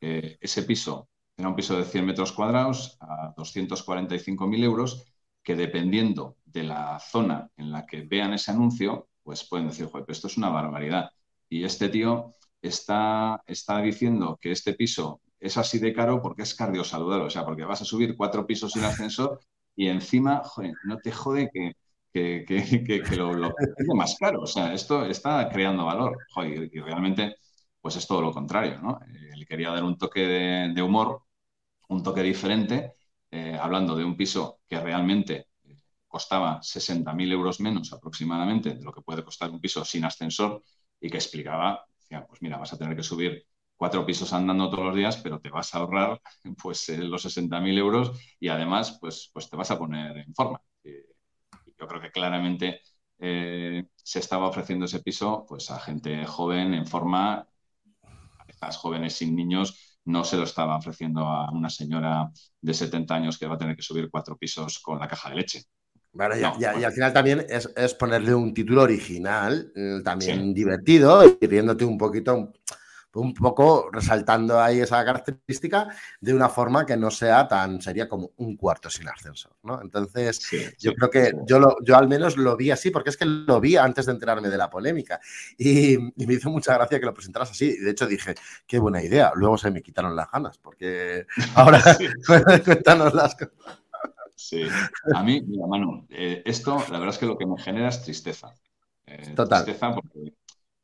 [0.00, 5.04] ese piso era un piso de 100 metros cuadrados a 245.000 euros,
[5.42, 10.04] que dependiendo de la zona en la que vean ese anuncio, pues pueden decir, joder,
[10.06, 11.10] pero esto es una barbaridad.
[11.48, 16.54] Y este tío está, está diciendo que este piso es así de caro porque es
[16.54, 19.40] cardiosaludable, o sea, porque vas a subir cuatro pisos sin ascensor
[19.74, 21.72] y encima, joder, no te jode que,
[22.12, 23.54] que, que, lo, lo
[23.94, 24.42] más caro.
[24.42, 26.16] O sea, esto está creando valor.
[26.32, 27.36] Joder, y realmente,
[27.80, 29.00] pues es todo lo contrario, ¿no?
[29.02, 30.20] Eh, le quería dar un toque
[30.74, 31.22] de, humor,
[31.88, 32.94] un toque diferente,
[33.30, 35.76] eh, hablando de un piso que realmente eh,
[36.06, 40.62] costaba 60.000 euros menos aproximadamente de lo que puede costar un piso sin ascensor
[41.00, 43.46] y que explicaba, decía, pues mira, vas a tener que subir
[43.82, 46.20] cuatro pisos andando todos los días, pero te vas a ahorrar
[46.62, 50.62] pues los 60.000 euros y además pues, pues te vas a poner en forma.
[50.84, 52.80] Yo creo que claramente
[53.18, 57.44] eh, se estaba ofreciendo ese piso pues, a gente joven en forma,
[58.60, 63.36] a jóvenes sin niños, no se lo estaba ofreciendo a una señora de 70 años
[63.36, 65.64] que va a tener que subir cuatro pisos con la caja de leche.
[66.14, 71.98] y, al final también es, ponerle un título original, eh, también divertido, y riéndote un
[71.98, 72.52] poquito
[73.14, 75.88] un poco resaltando ahí esa característica
[76.20, 79.80] de una forma que no sea tan sería como un cuarto sin ascensor, ¿no?
[79.82, 80.40] Entonces,
[80.78, 83.60] yo creo que yo, lo, yo al menos lo vi así, porque es que lo
[83.60, 85.20] vi antes de enterarme de la polémica
[85.58, 87.76] y, me hizo mucha gracia que lo presentaras así.
[87.78, 88.34] De hecho, dije,
[88.66, 89.32] qué buena idea.
[89.34, 91.82] Luego se me quitaron las ganas, porque ahora
[92.64, 93.52] cuéntanos las cosas.
[94.34, 94.62] Sí,
[95.14, 98.02] a mí, mira, Manu, eh, esto la verdad es que lo que me genera es
[98.02, 98.52] tristeza.
[99.06, 99.64] Eh, Total.
[99.64, 100.34] Tristeza porque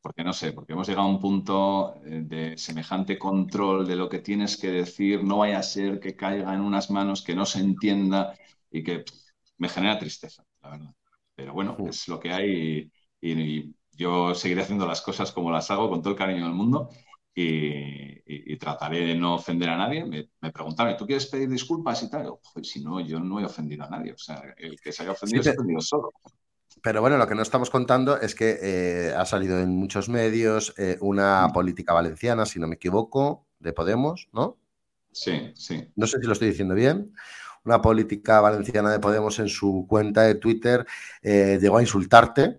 [0.00, 4.08] porque no sé, porque hemos llegado a un punto eh, de semejante control de lo
[4.08, 7.44] que tienes que decir, no vaya a ser que caiga en unas manos que no
[7.46, 8.34] se entienda
[8.70, 9.04] y que
[9.58, 10.94] me genera tristeza, la verdad.
[11.34, 15.90] Pero bueno, es lo que hay y, yo seguiré haciendo las cosas como las hago
[15.90, 16.88] con todo el cariño del mundo
[17.34, 20.04] y, trataré de no ofender a nadie.
[20.04, 22.32] Me, me preguntaron, ¿tú quieres pedir disculpas y tal?
[22.62, 24.12] si no, yo no he ofendido a nadie.
[24.12, 26.12] O sea, el que se haya ofendido se ha ofendido solo.
[26.82, 30.74] Pero bueno, lo que no estamos contando es que eh, ha salido en muchos medios
[30.78, 34.56] eh, una política valenciana, si no me equivoco, de Podemos, ¿no?
[35.12, 35.90] Sí, sí.
[35.96, 37.12] No sé si lo estoy diciendo bien.
[37.64, 40.86] Una política valenciana de Podemos en su cuenta de Twitter
[41.22, 42.56] eh, llegó a insultarte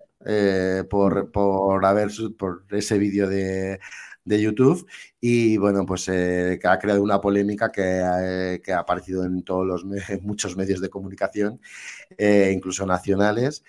[0.90, 3.80] por, por haber por ese vídeo de,
[4.24, 4.86] de YouTube
[5.20, 9.42] y bueno, pues eh, que ha creado una polémica que, eh, que, ha aparecido en
[9.42, 9.84] todos los
[10.22, 11.60] muchos medios de comunicación,
[12.16, 13.64] eh, incluso nacionales,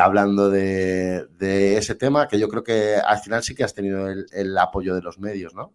[0.00, 1.28] hablando de,
[1.76, 5.02] ese tema que yo creo que al final sí que has tenido el, apoyo de
[5.02, 5.72] los medios, ¿no?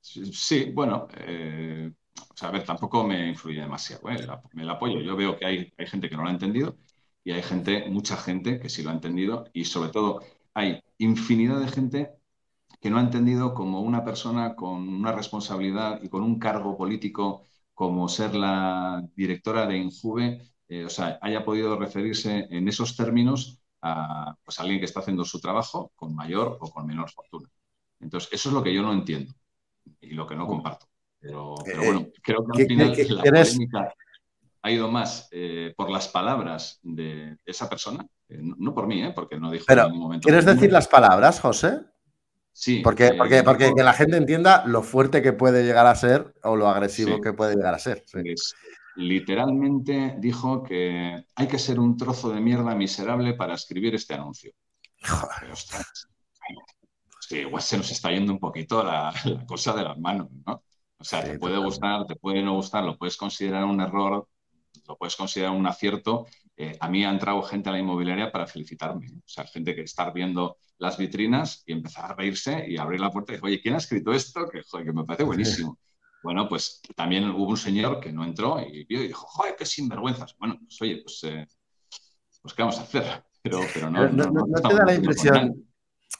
[0.00, 5.00] Sí, bueno, o a ver, tampoco me influye demasiado el, apoyo.
[5.00, 6.76] Yo veo que hay, hay gente que no lo ha entendido
[7.22, 10.22] y hay gente, mucha gente que sí lo ha entendido y sobre todo
[10.54, 12.19] hay infinidad de gente
[12.80, 17.44] que no ha entendido como una persona con una responsabilidad y con un cargo político
[17.74, 23.60] como ser la directora de Injuve, eh, o sea, haya podido referirse en esos términos
[23.82, 27.48] a pues, alguien que está haciendo su trabajo con mayor o con menor fortuna.
[28.00, 29.34] Entonces, eso es lo que yo no entiendo
[30.00, 30.86] y lo que no comparto.
[31.18, 33.94] Pero, eh, bueno, creo que al final la polémica
[34.62, 39.50] ha ido más eh, por las palabras de esa persona, no, por mí, porque no
[39.50, 40.26] dijo en ningún momento.
[40.26, 41.80] ¿Quieres decir las palabras, José?
[42.60, 42.82] Sí.
[42.84, 46.34] Porque, eh, porque, porque que la gente entienda lo fuerte que puede llegar a ser
[46.42, 48.04] o lo agresivo que puede llegar a ser.
[48.96, 54.52] literalmente dijo que hay que ser un trozo de mierda miserable para escribir este anuncio.
[57.30, 59.10] igual se nos está yendo un poquito la,
[59.48, 60.62] cosa de las manos, ¿no?
[60.98, 64.28] O sea, te puede gustar, te puede no gustar, lo puedes considerar un error,
[64.86, 66.26] lo puedes considerar un acierto.
[66.62, 69.06] Eh, a mí ha entrado gente a la inmobiliaria para felicitarme.
[69.16, 73.10] O sea, gente que está viendo las vitrinas y empezar a reírse y abrir la
[73.10, 74.46] puerta y decir, oye, ¿quién ha escrito esto?
[74.46, 75.78] Que, que me parece buenísimo.
[76.22, 79.64] Bueno, pues también hubo un señor que no entró y vio y dijo, joder, qué
[79.64, 80.36] sinvergüenzas.
[80.36, 81.48] Bueno, pues oye, pues, eh,
[82.42, 83.24] pues ¿qué vamos a hacer?
[83.40, 85.66] Pero, pero no, no, no, no te da la impresión,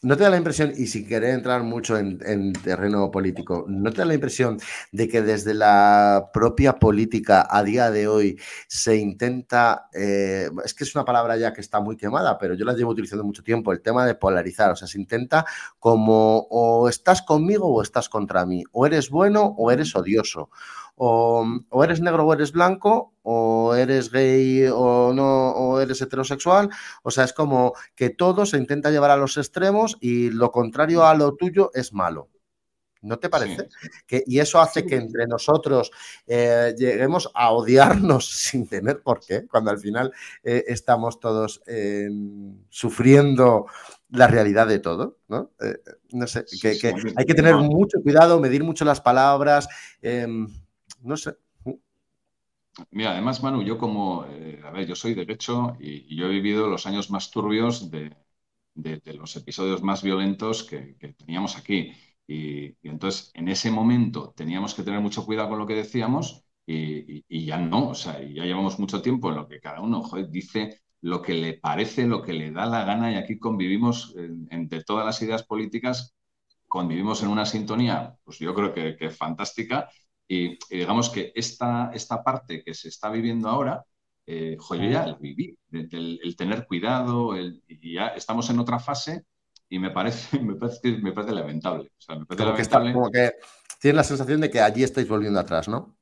[0.02, 3.98] ¿No te da la impresión, y si querés entrar mucho en, terreno político, ¿no te
[3.98, 4.58] da la impresión
[4.92, 10.84] de que desde la propia política a día de hoy se intenta, eh, es que
[10.84, 13.72] es una palabra ya que está muy quemada, pero yo la llevo utilizando mucho tiempo,
[13.72, 15.44] el tema de polarizar, o sea, se intenta
[15.78, 20.48] como o estás conmigo o estás contra mí, o eres bueno o eres odioso,
[21.02, 26.68] o, eres negro o eres blanco, o eres gay o no, o eres heterosexual.
[27.02, 31.06] O sea, es como que todo se intenta llevar a los extremos y lo contrario
[31.06, 32.28] a lo tuyo es malo.
[33.00, 33.68] ¿No te parece?
[34.06, 35.90] Que, y eso hace que entre nosotros
[36.26, 41.62] eh, lleguemos a odiarnos sin tener por qué, cuando al final eh, estamos todos
[42.68, 43.64] sufriendo
[44.10, 45.52] la realidad de todo, ¿no?
[45.62, 45.78] Eh,
[46.12, 46.76] no sé, que,
[47.16, 49.66] hay que tener mucho cuidado, medir mucho las palabras.
[51.02, 51.36] No sé.
[52.90, 56.30] Mira, además, Manu, yo como, eh, a ver, yo soy derecho y, y, yo he
[56.30, 58.16] vivido los años más turbios de,
[58.74, 61.92] de, los episodios más violentos que, teníamos aquí.
[62.26, 67.24] Y, entonces, en ese momento teníamos que tener mucho cuidado con lo que decíamos y,
[67.46, 71.22] ya no, o sea, ya llevamos mucho tiempo en lo que cada uno dice lo
[71.22, 74.14] que le parece, lo que le da la gana y aquí convivimos
[74.50, 76.14] entre todas las ideas políticas,
[76.68, 79.88] convivimos en una sintonía, pues yo creo que, que fantástica
[80.32, 83.84] y, digamos que esta, esta parte que se está viviendo ahora,
[84.24, 89.24] eh, yo ya la viví, el, tener cuidado, el, y ya estamos en otra fase
[89.68, 91.90] y me parece, me parece, me parece lamentable.
[91.98, 92.92] O sea, me parece lamentable.
[92.92, 93.32] como que
[93.80, 95.96] tienes la sensación de que allí estáis volviendo atrás, ¿no?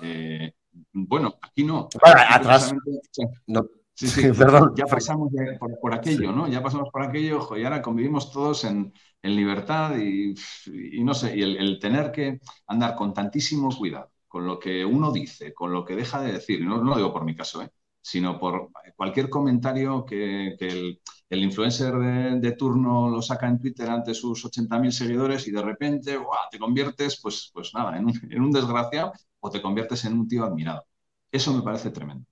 [0.00, 0.54] Eh,
[0.92, 1.88] bueno, aquí no.
[2.04, 2.72] atrás.
[3.48, 4.72] No, Sí, sí, Perdón.
[4.76, 5.30] ya pasamos
[5.82, 6.48] por, aquello, ¿no?
[6.48, 10.34] Ya pasamos por aquello y ahora convivimos todos en, libertad y,
[11.02, 15.52] no sé, y el, tener que andar con tantísimo cuidado con lo que uno dice,
[15.52, 17.70] con lo que deja de decir, no, no lo digo por mi caso, ¿eh?
[18.00, 20.56] sino por cualquier comentario que,
[21.28, 21.94] el, influencer
[22.40, 26.18] de, turno lo saca en Twitter ante sus 80.000 seguidores y de repente
[26.50, 30.28] te conviertes, pues, pues nada, en un, en un desgraciado o te conviertes en un
[30.28, 30.84] tío admirado.
[31.30, 32.26] Eso me parece tremendo.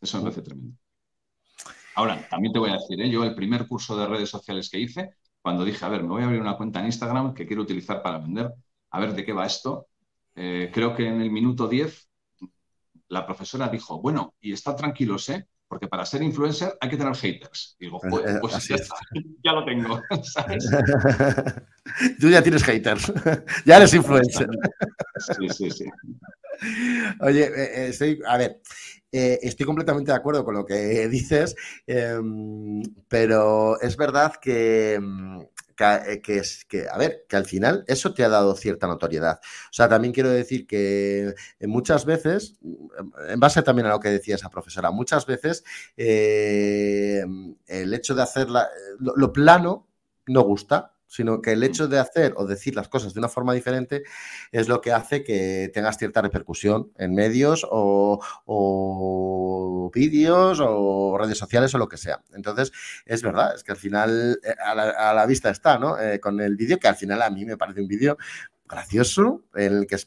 [0.00, 0.76] Eso me parece tremendo.
[1.96, 3.08] Ahora, también te voy a decir, ¿eh?
[3.10, 5.10] yo el primer curso de redes sociales que hice,
[5.44, 8.02] cuando dije, a ver, me voy a abrir una cuenta en Instagram que quiero utilizar
[8.02, 8.50] para vender,
[8.90, 9.88] a ver de qué va esto,
[10.34, 12.08] eh, creo que en el minuto 10
[13.08, 15.46] la profesora dijo, bueno, y está tranquilos, ¿eh?
[15.68, 17.76] Porque para ser influencer hay que tener haters.
[17.78, 18.94] Y digo, pues, pues ya, está,
[19.44, 20.00] ya lo tengo.
[22.20, 23.12] Tú ya tienes haters,
[23.66, 24.48] ya eres influencer.
[25.18, 25.84] Sí, sí, sí.
[27.20, 28.62] Oye, eh, estoy, a ver,
[29.14, 35.46] estoy completamente de acuerdo con lo que dices, em, pero es verdad que em,
[35.78, 39.40] eh, que, es, que, a ver, que al final eso te ha dado cierta notoriedad.
[39.42, 42.58] O sea, también quiero decir que eh, muchas veces,
[43.28, 45.64] en base también a lo que decía esa profesora, muchas veces
[45.96, 47.24] eh,
[47.66, 48.48] el hecho de hacer
[49.00, 49.88] lo plano
[50.26, 53.52] no gusta sino que el hecho de hacer o decir las cosas de una forma
[53.52, 54.02] diferente
[54.50, 58.20] es lo que hace que tengas cierta repercusión en medios o,
[59.94, 62.20] vídeos o redes sociales o lo que sea.
[62.34, 62.72] Entonces,
[63.06, 66.00] es verdad, es que al final eh, a la, vista está, ¿no?
[66.00, 68.18] Eh, con el vídeo, que al final a mí me parece un vídeo
[68.66, 69.98] gracioso, en el que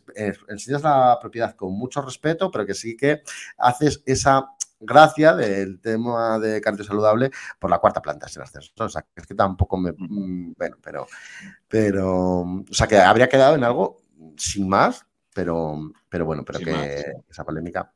[0.50, 3.22] enseñas la propiedad con mucho respeto, pero que sí que
[3.58, 8.72] haces esa gracia del tema de cardio saludable por la cuarta planta sin ascenso.
[8.78, 9.92] O sea, es que tampoco me.
[9.98, 11.08] Mm, bueno, pero.
[11.68, 12.42] Pero.
[12.42, 13.98] O sea, que habría quedado en algo
[14.36, 17.92] sin más, pero, pero bueno, pero que esa polémica.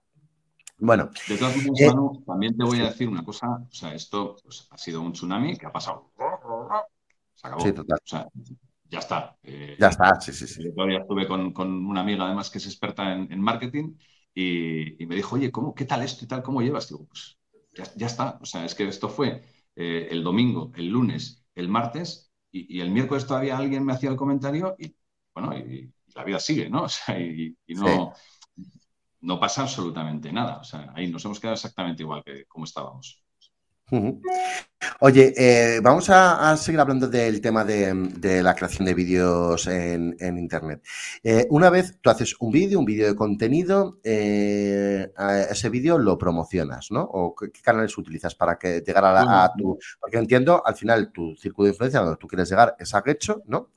[0.77, 1.11] Bueno.
[1.27, 3.47] De todas maneras, eh, Manu, también te voy a decir una cosa.
[3.47, 6.11] O sea, esto pues, ha sido un tsunami que ha pasado.
[7.35, 7.63] Se acabó.
[7.63, 7.99] Sí, total.
[8.03, 8.27] O sea,
[8.89, 9.37] ya está.
[9.43, 10.63] Eh, ya está, sí, sí, sí.
[10.63, 13.93] Yo todavía estuve con, con, una amiga, además, que es experta en, en marketing
[14.33, 16.41] y, me dijo, oye, ¿cómo, ¿qué tal esto y tal?
[16.43, 16.87] ¿Cómo llevas?
[16.89, 17.37] Digo, pues
[17.95, 18.39] ya, está.
[18.41, 19.43] O sea, es que esto fue
[19.75, 24.15] eh, el domingo, el lunes, el martes y, el miércoles todavía alguien me hacía el
[24.15, 24.95] comentario y,
[25.33, 26.83] bueno, y, la vida sigue, ¿no?
[26.85, 28.13] O sea, y, no,
[29.21, 30.57] no pasa absolutamente nada.
[30.57, 33.20] O sea, ahí nos hemos quedado exactamente igual que como estábamos.
[34.99, 40.83] Oye, eh, vamos a, seguir hablando del tema de, la creación de vídeos en, Internet.
[41.23, 45.11] Eh, una vez tú haces un vídeo, un vídeo de contenido, eh,
[45.49, 47.01] ese vídeo lo promocionas, ¿no?
[47.01, 49.77] ¿O qué, canales utilizas para que llegar a, tu...
[49.99, 53.43] Porque entiendo, al final, tu círculo de influencia, donde tú quieres llegar, es a Gecho,
[53.47, 53.71] ¿no?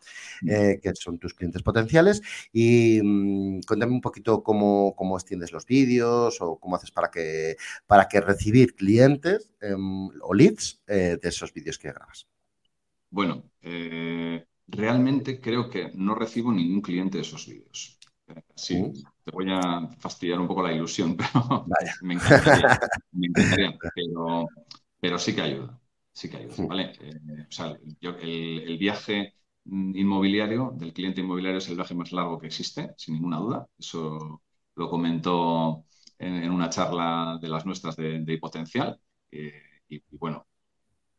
[0.44, 2.20] que son tus clientes potenciales.
[2.52, 7.56] Y mm, cuéntame un poquito cómo, cómo extiendes los vídeos o cómo haces para que,
[7.86, 12.26] para que recibir clientes em, o leads eh, de esos vídeos que grabas?
[13.10, 17.98] Bueno, eh, realmente creo que no recibo ningún cliente de esos vídeos.
[18.54, 18.92] Sí, uh.
[19.22, 21.66] te voy a fastidiar un poco la ilusión, pero
[22.02, 22.78] me encantaría,
[25.00, 25.80] pero, sí que ayuda,
[26.12, 26.92] sí que ayuda, ¿vale?
[27.00, 29.34] Eh, o sea, el, viaje
[29.66, 33.68] inmobiliario del cliente inmobiliario es el viaje más largo que existe, sin ninguna duda.
[33.78, 34.42] Eso
[34.74, 35.84] lo comentó
[36.18, 38.98] en, una charla de las nuestras de, de Hipotencial.
[39.94, 40.46] Y, bueno,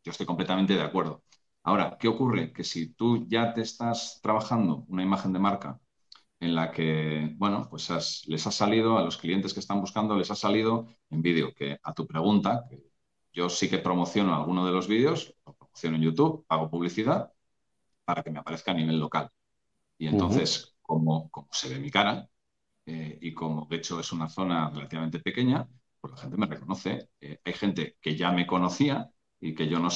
[0.03, 1.23] yo estoy completamente de acuerdo.
[1.63, 2.53] Ahora, ¿qué ocurre?
[2.53, 5.80] Que si tú ya te estás trabajando una imagen de marca
[6.39, 10.30] en la que, bueno, pues les ha salido a los clientes que están buscando, les
[10.32, 12.84] ha salido en vídeo, que a tu pregunta, que
[13.34, 17.32] yo sí que promociono alguno de los vídeos, lo promociono en YouTube, hago publicidad
[18.05, 19.30] para que me aparezca a nivel local.
[19.97, 22.30] Y entonces, como, como, se ve mi cara,
[22.86, 25.67] eh, y como de hecho es una zona relativamente pequeña,
[26.06, 27.10] pues la gente me reconoce.
[27.20, 29.89] Eh, hay gente que ya me conocía y que yo no,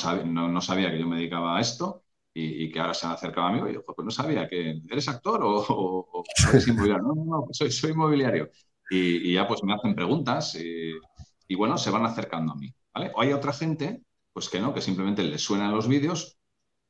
[0.49, 2.03] no, sabía que yo me dedicaba a esto
[2.34, 5.07] y, que ahora se han acercado a mí y yo, pues no sabía que eres
[5.07, 7.03] actor o, eres inmobiliario.
[7.03, 8.49] No, no, no, soy, soy inmobiliario.
[8.89, 12.74] Y, ya pues me hacen preguntas y, bueno, se van acercando a mí.
[12.93, 13.12] ¿vale?
[13.16, 14.01] O hay otra gente,
[14.34, 16.38] pues que no, que simplemente les suenan los vídeos.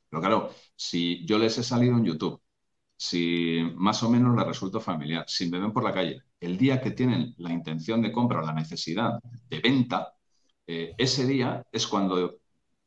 [0.09, 2.41] Pero claro, si yo les he salido en YouTube,
[2.99, 6.81] si más o menos les resulto familiar, si me ven por la calle, el día
[6.81, 9.19] que tienen la intención de compra o la necesidad
[9.49, 10.13] de venta,
[10.67, 12.39] eh, ese día es cuando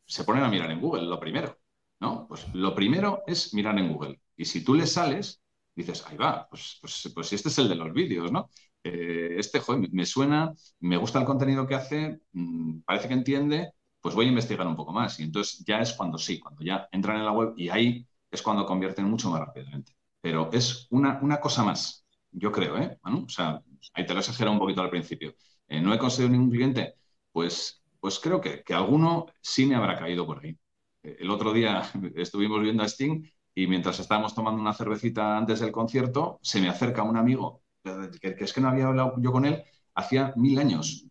[0.07, 1.59] se ponen a mirar en Google, lo primero.
[2.01, 2.27] ¿no?
[2.29, 4.21] Pues lo primero es mirar en Google.
[4.37, 5.41] Y si tú le sales,
[5.75, 8.51] dices, ahí va, pues, pues, pues este es el de los vídeos, ¿no?
[8.85, 13.73] Eh, este, joder, me suena, me gusta el contenido que hace, mm, parece que entiende,
[14.01, 15.21] pues voy a investigar un poco más.
[15.21, 18.43] Y entonces ya es cuando sí, cuando ya entran en la web y ahí es
[18.43, 19.93] cuando convierten mucho más rápidamente.
[20.23, 22.99] Pero es una, una cosa más, yo creo, ¿eh?
[23.05, 23.63] O sea,
[23.95, 25.35] ahí te lo exagero un poquito al principio.
[25.69, 26.97] Eh, ¿No he conseguido ningún cliente?
[27.33, 30.59] Pues, pues creo que, que alguno sí me habrá caído por ahí.
[31.03, 31.83] El otro día
[32.17, 36.69] estuvimos viendo a Sting y mientras estábamos tomando una cervecita antes del concierto, se me
[36.71, 37.63] acerca un amigo,
[38.21, 39.63] que, es que no había hablado yo con él
[39.95, 41.07] hacía mil años.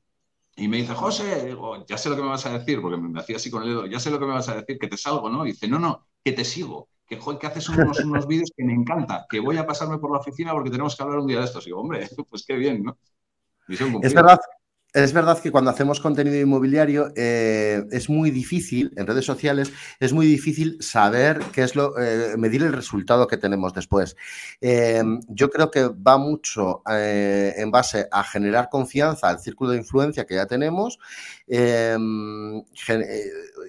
[0.55, 1.55] Y me dice, José,
[1.87, 3.85] ya sé lo que me vas a decir, porque me hacía así con el dedo,
[3.87, 5.45] ya sé lo que me vas a decir, que te salgo, ¿no?
[5.45, 8.73] Y dice, no, no, que te sigo, que, que haces unos, unos vídeos que me
[8.73, 11.45] encanta, que voy a pasarme por la oficina porque tenemos que hablar un día de
[11.45, 11.65] estos.
[11.65, 12.97] Y digo, hombre, pues qué bien, ¿no?
[14.01, 14.39] Es verdad,
[14.93, 20.11] es verdad que cuando hacemos contenido inmobiliario eh, es muy difícil, en redes sociales, es
[20.11, 24.17] muy difícil saber qué es lo, eh, medir el resultado que tenemos después.
[24.59, 29.77] Em, yo creo que va mucho eh, en base a generar confianza al círculo de
[29.77, 30.99] influencia que ya tenemos
[31.47, 32.61] em,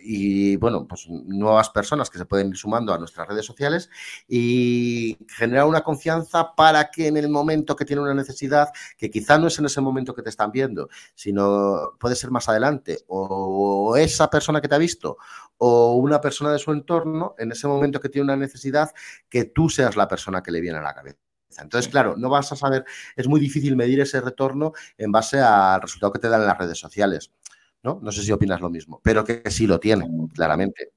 [0.04, 3.88] y, bueno, pues nuevas personas que se pueden ir sumando a nuestras redes sociales
[4.28, 9.38] y generar una confianza para que en el momento que tiene una necesidad, que quizá
[9.38, 13.94] no es en ese momento que te están viendo, sino puede ser más adelante, o
[13.96, 15.16] esa persona que te ha visto
[15.58, 18.90] o una persona de su entorno, en ese momento que tiene una necesidad,
[19.28, 21.18] que tú seas la persona que le viene a la cabeza.
[21.58, 22.84] Entonces, claro, no vas a saber,
[23.14, 26.58] es muy difícil medir ese retorno en base al resultado que te dan en las
[26.58, 27.30] redes sociales.
[27.82, 28.00] ¿no?
[28.02, 30.92] No sé si opinas lo mismo, pero que sí lo tiene, claramente.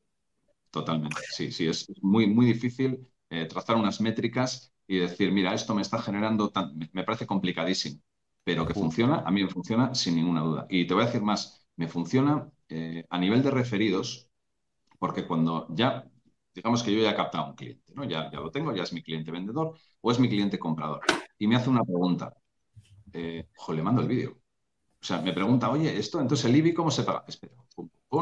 [0.71, 5.75] Totalmente, sí, sí, es muy, muy difícil eh, trazar unas métricas y decir, mira, esto
[5.75, 6.51] me está generando,
[6.91, 8.01] me parece complicadísimo
[8.45, 10.67] pero que funciona, a mí me funciona sin ninguna duda.
[10.69, 14.29] Y te voy a decir más, me funciona eh, a nivel de referidos,
[14.99, 16.07] porque cuando ya,
[16.53, 18.03] digamos que yo ya he captado a un cliente, ¿no?
[18.05, 21.01] ya, ya lo tengo, ya es mi cliente vendedor o es mi cliente comprador,
[21.39, 22.35] y me hace una pregunta,
[23.13, 24.37] eh, le mando el vídeo.
[25.01, 27.25] O sea, me pregunta, oye, esto, entonces el IBI, ¿cómo se paga?
[27.27, 27.55] Espera,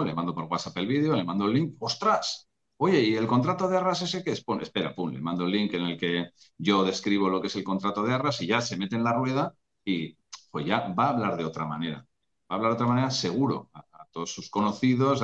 [0.05, 2.49] le mando por WhatsApp el vídeo, le mando el link, ¡ostras!
[2.77, 4.43] Oye, ¿y el contrato de arras ese qué es?
[4.43, 7.55] Pon, espera, pum, le mando el link en el que yo describo lo que es
[7.55, 9.53] el contrato de arras y ya se mete en la rueda
[9.85, 10.17] y
[10.51, 11.97] pues ya va a hablar de otra manera.
[11.99, 12.05] Va
[12.49, 15.23] a hablar de otra manera seguro a, todos sus conocidos,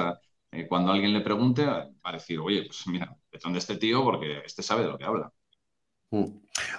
[0.52, 4.04] eh, cuando alguien le pregunte, va a decir, oye, pues mira, ¿de dónde este tío?
[4.04, 5.32] Porque este sabe de lo que habla.
[6.12, 6.26] Mm.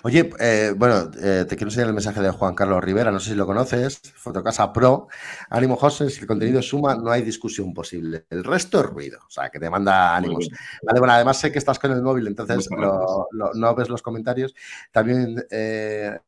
[0.03, 3.31] Oye, eh, bueno, eh, te quiero enseñar el mensaje de Juan Carlos Rivera, no sé
[3.31, 5.09] si lo conoces, Fotocasa Pro,
[5.49, 8.27] ánimo José, si el contenido suma, no hay discusión posible.
[8.29, 10.49] El resto es ruido, o sea, que te manda ánimos.
[10.83, 14.55] Vale, bueno, además sé que estás con el móvil, entonces no ves los comentarios.
[14.91, 16.19] También eh,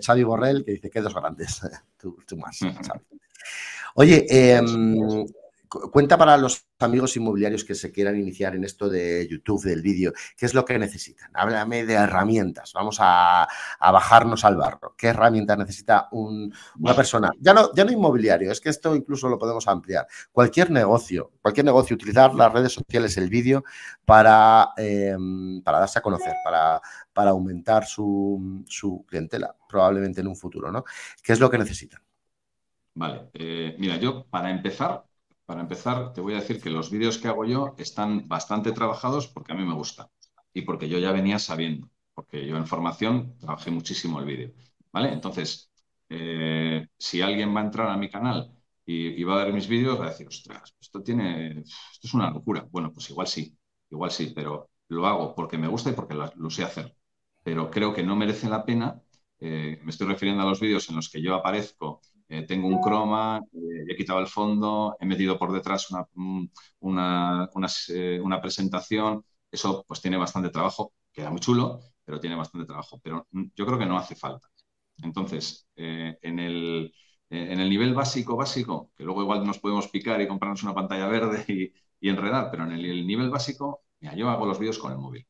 [0.00, 1.60] Xavi Borrell, que dice que dos grandes.
[1.98, 2.58] tú, más,
[3.94, 5.26] Oye, em,
[5.90, 10.12] cuenta para los amigos inmobiliarios que se quieran iniciar en esto de YouTube, del vídeo,
[10.36, 11.30] ¿qué es lo que necesitan?
[11.34, 13.48] Háblame de herramientas, vamos a,
[13.80, 14.94] bajarnos al barro.
[14.96, 17.30] ¿Qué herramientas necesita una persona?
[17.40, 20.06] Ya no, ya no inmobiliario, es que esto incluso lo podemos ampliar.
[20.32, 23.64] Cualquier negocio, cualquier negocio, utilizar las redes sociales, el vídeo,
[24.04, 26.80] para, em, para darse a conocer, para,
[27.12, 28.64] para aumentar su,
[29.06, 30.84] clientela, probablemente en un futuro, ¿no?
[31.22, 32.02] ¿Qué es lo que necesitan?
[32.94, 35.04] Vale, eh, mira, yo para empezar
[35.46, 39.28] para empezar, te voy a decir que los vídeos que hago yo están bastante trabajados
[39.28, 40.10] porque a mí me gusta
[40.52, 44.52] y porque yo ya venía sabiendo, porque yo en formación trabajé muchísimo el vídeo.
[44.92, 45.12] ¿Vale?
[45.12, 45.70] Entonces,
[46.08, 48.52] eh, si alguien va a entrar a mi canal
[48.86, 52.30] y, va a ver mis vídeos, va a decir, ostras, esto tiene, esto es una
[52.30, 52.66] locura.
[52.70, 53.56] Bueno, pues igual sí,
[53.90, 56.96] igual sí, pero lo hago porque me gusta y porque lo, sé hacer.
[57.42, 59.02] Pero creo que no merece la pena,
[59.40, 62.80] eh, me estoy refiriendo a los vídeos en los que yo aparezco eh, tengo un
[62.80, 66.06] croma, eh, he quitado el fondo, he metido por detrás una,
[67.88, 69.24] eh, una, presentación.
[69.50, 73.00] Eso pues tiene bastante trabajo, queda muy chulo, pero tiene bastante trabajo.
[73.02, 74.48] Pero mm, yo creo que no hace falta.
[75.02, 76.94] Entonces, en, el,
[77.30, 81.06] en el nivel básico, básico, que luego igual nos podemos picar y comprarnos una pantalla
[81.08, 84.98] verde y, enredar, pero en el, nivel básico, mira, yo hago los vídeos con el
[84.98, 85.26] móvil.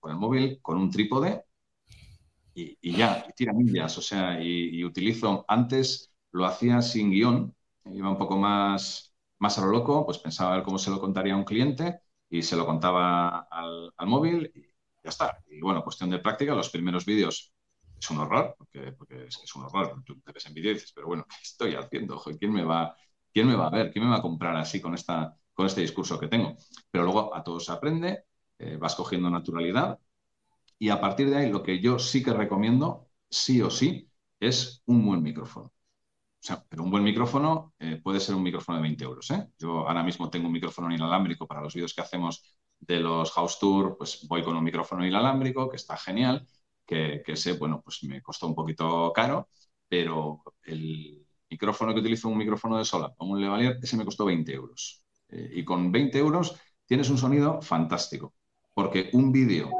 [0.00, 1.44] con el móvil, con un trípode
[2.54, 7.54] y, ya, y tira millas, o sea, y, utilizo, antes lo hacía sin guion,
[7.86, 11.34] iba un poco más, más a lo loco, pues pensaba ver cómo se lo contaría
[11.34, 14.62] a un cliente y se lo contaba al, móvil y
[15.02, 15.42] ya está.
[15.48, 17.52] Y bueno, cuestión de práctica, los primeros vídeos
[17.98, 18.94] es un horror, porque,
[19.26, 20.02] es, un horror.
[20.04, 22.20] Tú te ves en vídeo y dices, pero bueno, ¿qué estoy haciendo?
[22.38, 22.96] ¿Quién me va,
[23.32, 23.90] quién me va a ver?
[23.90, 26.56] ¿Quién me va a comprar así con, esta, con este discurso que tengo?
[26.90, 28.24] Pero luego a todos se aprende,
[28.58, 29.98] eh, vas cogiendo naturalidad
[30.80, 34.10] y a partir de ahí lo que yo sí que recomiendo, sí o sí,
[34.40, 35.66] es un buen micrófono.
[35.66, 39.30] O sea, pero un buen micrófono eh, puede ser un micrófono de 20 euros.
[39.30, 39.48] ¿eh?
[39.58, 43.58] Yo ahora mismo tengo un micrófono inalámbrico para los vídeos que hacemos de los house
[43.58, 46.48] tour, pues voy con un micrófono inalámbrico que está genial,
[46.86, 49.48] que, ese, bueno, pues me costó un poquito caro,
[49.86, 54.24] pero el micrófono que utilizo, un micrófono de sola, como un Levalier, ese me costó
[54.24, 55.04] 20 euros.
[55.28, 58.34] Eh, y con 20 euros tienes un sonido fantástico,
[58.74, 59.70] porque un vídeo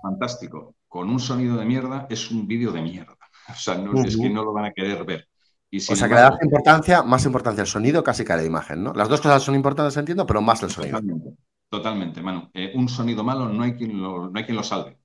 [0.00, 3.16] fantástico con un sonido de mierda es un vídeo de mierda.
[3.50, 5.26] O sea, no, es que no lo van a querer ver.
[5.70, 8.44] Y o sea, que le das importancia, más importancia al sonido casi que a la
[8.44, 8.92] imagen, ¿no?
[8.92, 10.98] Las dos cosas son importantes, entiendo, pero más el sonido.
[10.98, 11.36] Totalmente,
[11.68, 12.48] totalmente Manu.
[12.54, 15.00] Eh, un sonido malo no hay quien lo, no hay quien lo salve.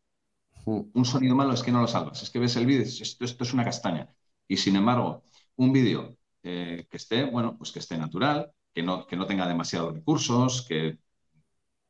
[0.65, 2.21] Un sonido malo es que no lo salvas.
[2.21, 4.07] Es que ves el vídeo esto, esto es una castaña.
[4.47, 5.23] Y sin embargo,
[5.55, 9.47] un vídeo eh, que esté, bueno, pues que esté natural, que no, que no tenga
[9.47, 10.99] demasiados recursos, que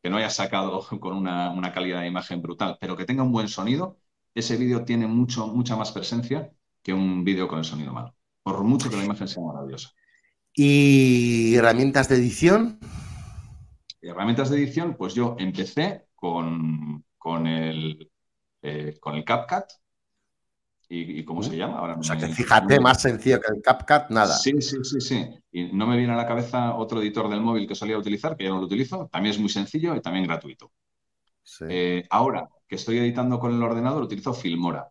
[0.06, 3.48] que no haya sacado con una, calidad de imagen brutal, pero que tenga un buen
[3.48, 3.98] sonido,
[4.36, 6.52] ese vídeo tiene mucho, mucha más presencia
[6.84, 9.90] que un vídeo con el sonido malo, por mucho que la imagen sea maravillosa.
[10.54, 12.80] ¿Y herramientas de edición?
[14.00, 18.12] Herramientas de edición, pues yo empecé con, con el,
[18.62, 19.66] eh, con el CapCut,
[20.88, 21.80] ¿Y, cómo se llama?
[21.80, 24.38] Ahora o sea, que fíjate, más sencillo que el CapCut, nada.
[24.38, 25.28] Sí, sí, sí, sí.
[25.52, 28.44] Y no me viene a la cabeza otro editor del móvil que solía utilizar, que
[28.44, 29.10] ya no lo utilizo.
[29.12, 30.72] También es muy sencillo y también gratuito.
[31.70, 34.90] Eh, ahora que estoy editando con el ordenador, utilizo Filmora.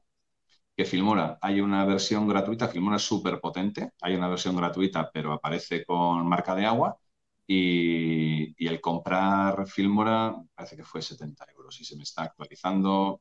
[0.76, 5.32] Que Filmora, hay una versión gratuita, Filmora es súper potente, hay una versión gratuita, pero
[5.32, 6.98] aparece con marca de agua.
[7.46, 13.20] Y, y el comprar Filmora parece que fue 70 euros y se me está actualizando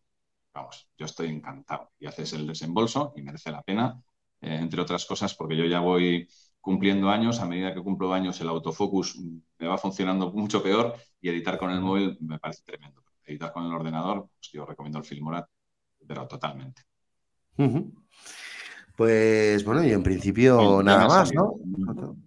[0.54, 1.92] vamos, yo estoy encantado.
[2.00, 4.02] Y haces el desembolso y merece la pena,
[4.42, 6.28] eh, entre otras cosas, porque yo ya voy
[6.62, 9.20] cumpliendo años, a medida que cumplo años el autofocus
[9.58, 13.04] me va funcionando mucho peor y editar con el móvil me parece tremendo.
[13.26, 15.48] Editar con el ordenador, pues yo recomiendo el Filmora,
[16.06, 16.84] pero totalmente.
[18.96, 21.56] Pues bueno, y en principio nada más, ¿no?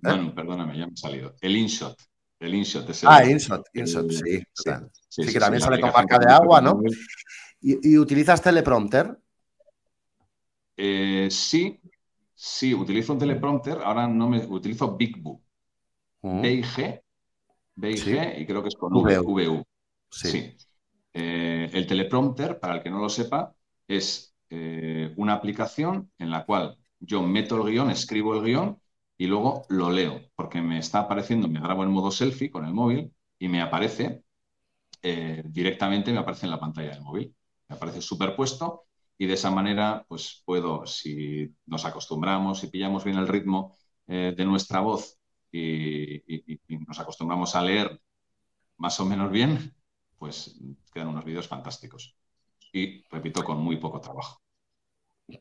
[0.03, 1.35] Bueno, perdóname, ya me ha salido.
[1.41, 1.97] El InShot.
[2.39, 4.43] El InShot es el, Ah, InShot, InShot, sí,
[5.09, 6.81] sí, que también sale con marca de agua, ¿no?
[7.69, 9.19] ¿Y, utilizas teleprompter?
[10.77, 11.81] Eh, sí,
[12.33, 13.79] sí, utilizo un teleprompter.
[13.83, 15.43] Ahora no me utilizo Big Book.
[16.23, 16.43] Mm.
[16.43, 17.03] BIG,
[17.75, 19.65] BIG y creo que es con VU.
[20.09, 20.57] Sí.
[21.13, 23.53] Eh, el teleprompter, para el que no lo sepa,
[23.89, 28.81] es eh, una aplicación en la cual yo meto el guion, escribo el guion
[29.19, 32.75] y luego lo leo, porque me está apareciendo, me grabo en modo selfie con el
[32.75, 34.23] móvil y me aparece
[35.03, 37.37] directamente, me aparece en la pantalla del móvil
[37.69, 38.85] me parece superpuesto
[39.19, 44.35] y de esa manera pues puedo, si nos acostumbramos, si pillamos bien el ritmo eh,
[44.37, 45.19] de nuestra voz
[45.51, 46.23] y,
[46.87, 48.01] nos acostumbramos a leer
[48.77, 49.75] más o menos bien,
[50.19, 50.59] pues
[50.93, 52.17] quedan unos vídeos fantásticos.
[52.73, 54.41] Y repito, con muy poco trabajo.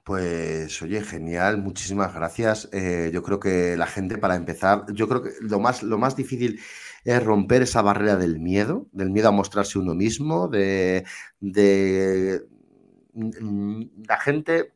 [0.03, 2.67] Pues oye, genial, muchísimas gracias.
[2.71, 6.15] Eh, yo creo que la gente, para empezar, yo creo que lo más, lo más
[6.15, 6.59] difícil
[7.03, 11.05] es romper esa barrera del miedo, del miedo a mostrarse uno mismo, de,
[11.39, 12.41] de
[13.13, 14.73] mm, la gente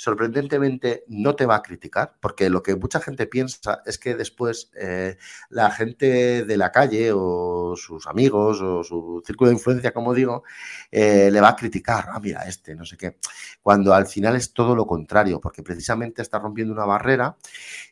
[0.00, 4.70] sorprendentemente no te va a criticar, porque lo que mucha gente piensa es que después
[4.74, 5.18] eh,
[5.50, 10.42] la gente de la calle o sus amigos o su círculo de influencia, como digo,
[10.90, 13.18] eh, le va a criticar, ah, mira, este, no sé qué,
[13.60, 17.36] cuando al final es todo lo contrario, porque precisamente está rompiendo una barrera,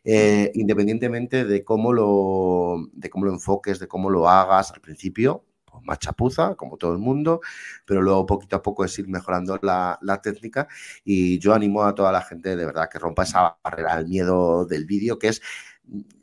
[0.03, 5.45] eh, independientemente de cómo, lo, de cómo lo enfoques, de cómo lo hagas al principio,
[5.85, 7.41] más chapuza, como todo el mundo,
[7.85, 10.69] pero luego poquito a poco es ir mejorando la, técnica
[11.05, 14.65] y yo animo a toda la gente de verdad que rompa esa barrera, el miedo
[14.67, 15.43] del vídeo, que es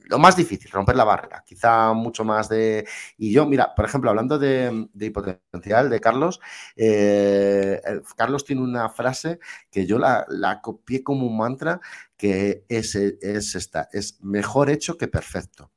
[0.08, 2.88] lo más difícil, romper la barrera, quizá mucho más de...
[3.18, 6.40] Y yo, mira, por ejemplo, hablando de, de hipotencial de Carlos,
[6.76, 7.82] eh,
[8.16, 9.40] Carlos tiene una frase
[9.72, 11.80] que yo la, la copié como un mantra,
[12.18, 15.72] que es, es esta, es mejor hecho que perfecto.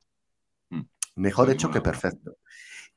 [0.69, 0.81] Mm.
[1.15, 2.37] Mejor hecho que perfecto.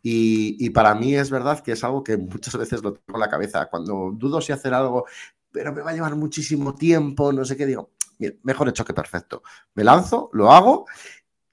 [0.02, 3.28] Y, para mí es verdad que es algo que muchas veces lo tengo en la
[3.28, 3.66] cabeza.
[3.66, 5.06] Cuando dudo si hacer algo,
[5.50, 7.92] pero me va a llevar muchísimo tiempo, no sé qué, digo,
[8.42, 9.42] mejor hecho que perfecto.
[9.74, 10.86] Me lanzo, lo hago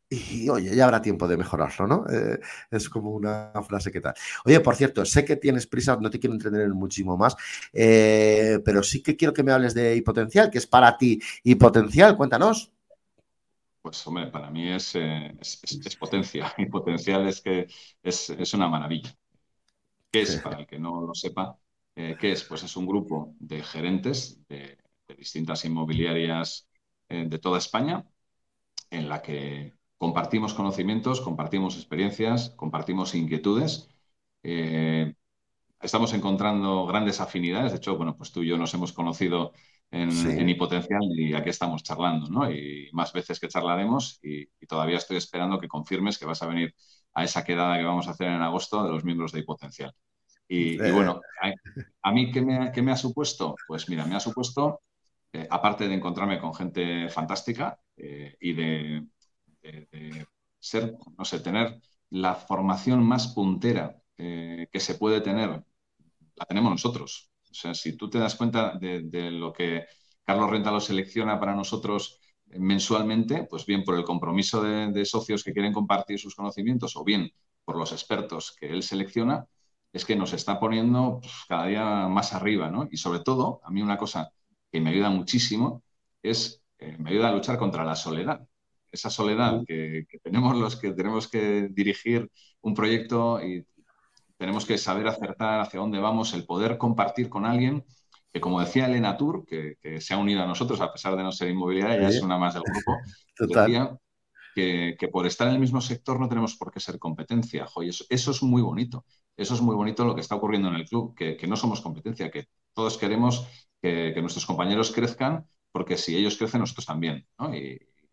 [0.09, 2.05] y oye, ya habrá tiempo de mejorarlo, ¿no?
[2.09, 2.39] Eh,
[2.71, 4.15] es como una frase que tal.
[4.43, 7.35] Oye, por cierto, sé que tienes prisa, no te quiero entretener muchísimo más,
[7.71, 12.17] eh, pero sí que quiero que me hables de hipotencial, que es para ti hipotencial,
[12.17, 12.71] cuéntanos.
[13.81, 17.67] Pues hombre, para mí es, eh, es, potencia y potencial es que
[18.03, 19.15] es, una maravilla.
[20.11, 21.57] ¿Qué es, para el que no lo sepa,
[21.95, 22.43] qué es?
[22.43, 24.77] Pues es un grupo de gerentes de,
[25.17, 26.67] distintas inmobiliarias
[27.07, 28.05] de toda España
[28.89, 33.89] en la que compartimos conocimientos, compartimos experiencias, compartimos inquietudes.
[34.43, 35.13] Eh,
[35.81, 37.71] estamos encontrando grandes afinidades.
[37.71, 39.53] De hecho, bueno, pues tú y yo nos hemos conocido
[39.91, 40.29] en, sí.
[40.29, 42.51] Hipotencial y aquí estamos charlando, ¿no?
[42.51, 46.75] Y más veces que charlaremos y, todavía estoy esperando que confirmes que vas a venir
[47.13, 49.93] a esa quedada que vamos a hacer en agosto de los miembros de Hipotencial.
[50.47, 51.21] Y, bueno,
[52.01, 53.55] a, mí, ¿qué me, ha supuesto?
[53.67, 54.81] Pues mira, me ha supuesto,
[55.31, 59.05] eh, aparte de encontrarme con gente fantástica eh, y de,
[59.61, 60.27] de,
[60.59, 61.79] ser, no sé, tener
[62.09, 65.63] la formación más puntera eh, que se puede tener,
[66.35, 67.28] la tenemos nosotros.
[67.49, 69.85] O sea, si tú te das cuenta de, lo que
[70.23, 75.53] Carlos Renta lo selecciona para nosotros mensualmente, pues bien por el compromiso de, socios que
[75.53, 77.31] quieren compartir sus conocimientos o bien
[77.63, 79.45] por los expertos que él selecciona,
[79.91, 82.87] es que nos está poniendo pues, cada día más arriba, ¿no?
[82.91, 84.31] Y sobre todo, a mí una cosa
[84.71, 85.83] que me ayuda muchísimo
[86.21, 88.47] es, eh, me ayuda a luchar contra la soledad
[88.91, 92.29] esa soledad que, tenemos los que tenemos que dirigir
[92.61, 93.65] un proyecto y
[94.39, 97.83] tenemos que saber acertar hacia dónde vamos, el poder compartir con alguien
[98.31, 101.31] que, como decía Elena Tour, que, se ha unido a nosotros a pesar de no
[101.33, 102.97] ser inmobiliaria, ella es una más del grupo,
[103.37, 103.97] decía
[104.55, 107.65] que, por estar en el mismo sector no tenemos por qué ser competencia.
[107.81, 109.03] eso, es muy bonito.
[109.35, 112.31] Eso es muy bonito lo que está ocurriendo en el club, que, no somos competencia,
[112.31, 113.45] que todos queremos
[113.81, 117.27] que, nuestros compañeros crezcan, porque si ellos crecen, nosotros también.
[117.37, 117.51] ¿no?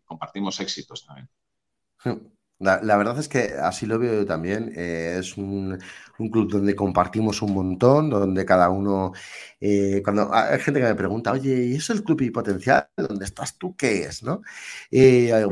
[0.05, 1.29] compartimos éxitos también.
[2.59, 4.73] La, verdad es que así lo veo yo también.
[4.75, 5.79] Eh, es un,
[6.17, 9.13] club donde compartimos un montón, donde cada uno.
[9.61, 12.89] Eh, cuando hay gente que me pregunta, oye, ¿y eso es el club y potencial?
[12.97, 13.77] ¿Dónde estás tú?
[13.77, 14.23] ¿Qué es?
[14.23, 14.41] ¿no?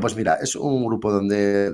[0.01, 1.73] pues mira, es un grupo donde.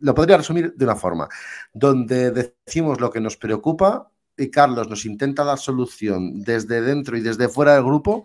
[0.00, 1.28] lo podría resumir de una forma:
[1.72, 7.20] donde decimos lo que nos preocupa y Carlos nos intenta dar solución desde dentro y
[7.20, 8.24] desde fuera del grupo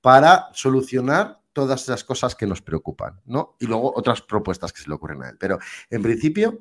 [0.00, 3.56] para solucionar todas esas cosas que nos preocupan, ¿no?
[3.58, 5.36] Y luego otras propuestas que se le ocurren a él.
[5.40, 5.58] Pero
[5.90, 6.60] en principio,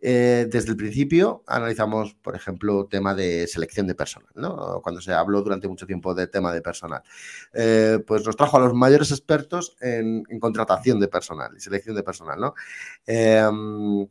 [0.00, 4.80] eh, desde el principio analizamos, por ejemplo, tema de selección de personal, ¿no?
[4.82, 7.02] Cuando se habló durante mucho tiempo de tema de personal.
[7.52, 12.02] Eh, pues nos trajo a los mayores expertos en, contratación de personal y selección de
[12.04, 12.54] personal, ¿no?
[13.06, 14.06] Em,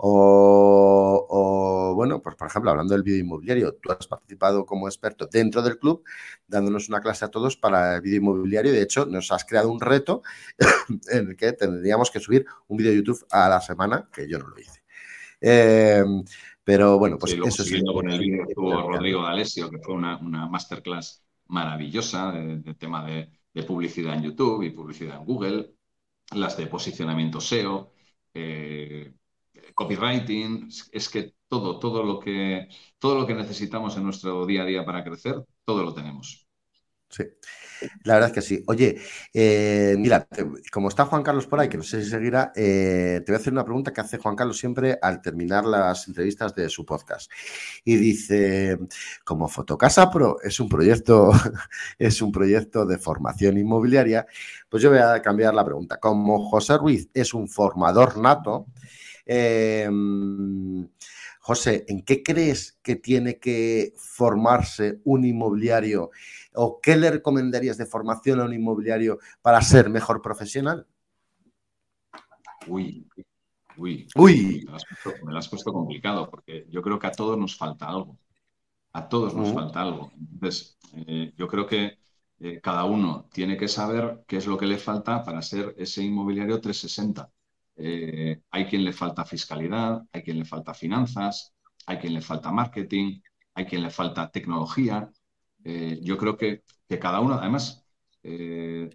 [0.00, 5.62] o, bueno, pues por ejemplo, hablando del vídeo inmobiliario, tú has participado como experto dentro
[5.62, 6.04] del club,
[6.46, 8.72] dándonos una clase a todos para el vídeo inmobiliario.
[8.72, 10.22] De hecho, nos has creado un reto
[11.10, 14.38] en el que tendríamos que subir un vídeo de YouTube a la semana, que yo
[14.38, 14.82] no lo hice.
[15.40, 16.24] Em,
[16.64, 17.82] pero bueno, pues eso es.
[17.84, 20.18] con el vídeo estuvo Rodrigo D'Alessio, que fue una,
[20.48, 23.30] masterclass maravillosa de, tema de,
[23.66, 25.74] publicidad en YouTube y publicidad en Google,
[26.32, 27.92] las de posicionamiento SEO.
[28.34, 29.14] Eh,
[29.74, 32.68] copywriting, es que todo, todo lo que,
[32.98, 36.47] todo lo que necesitamos en nuestro día a día para crecer, todo lo tenemos.
[37.10, 37.24] Sí,
[38.04, 38.62] la verdad es que sí.
[38.66, 38.98] Oye,
[39.32, 40.26] eh, mira,
[40.72, 43.40] como está Juan Carlos por ahí, que no sé si seguirá, eh, te voy a
[43.40, 47.30] hacer una pregunta que hace Juan Carlos siempre al terminar las entrevistas de su podcast.
[47.84, 48.78] Y dice,
[49.24, 51.30] como Fotocasa Pro es un proyecto,
[51.98, 54.26] es un proyecto de formación inmobiliaria,
[54.68, 55.98] pues yo voy a cambiar la pregunta.
[55.98, 58.66] Como José Ruiz es un formador nato,
[59.28, 60.88] Em,
[61.48, 66.10] José, ¿en qué crees que tiene que formarse un inmobiliario
[66.52, 70.86] o qué le recomendarías de formación a un inmobiliario para ser mejor profesional?
[72.66, 73.08] Uy,
[73.78, 74.66] uy, uy.
[75.24, 78.18] Me lo has puesto, complicado porque yo creo que a todos nos falta algo.
[78.92, 80.12] A todos nos falta algo.
[80.18, 80.76] Entonces,
[81.06, 81.96] eh, yo creo que
[82.40, 86.02] eh, cada uno tiene que saber qué es lo que le falta para ser ese
[86.02, 87.30] inmobiliario 360.
[87.80, 91.54] Eh, hay quien le falta fiscalidad, hay quien le falta finanzas,
[91.86, 93.20] hay quien le falta marketing,
[93.54, 95.08] hay quien le falta tecnología.
[95.64, 96.64] Eh, yo creo que,
[97.00, 97.86] cada uno, además,
[98.24, 98.90] eh,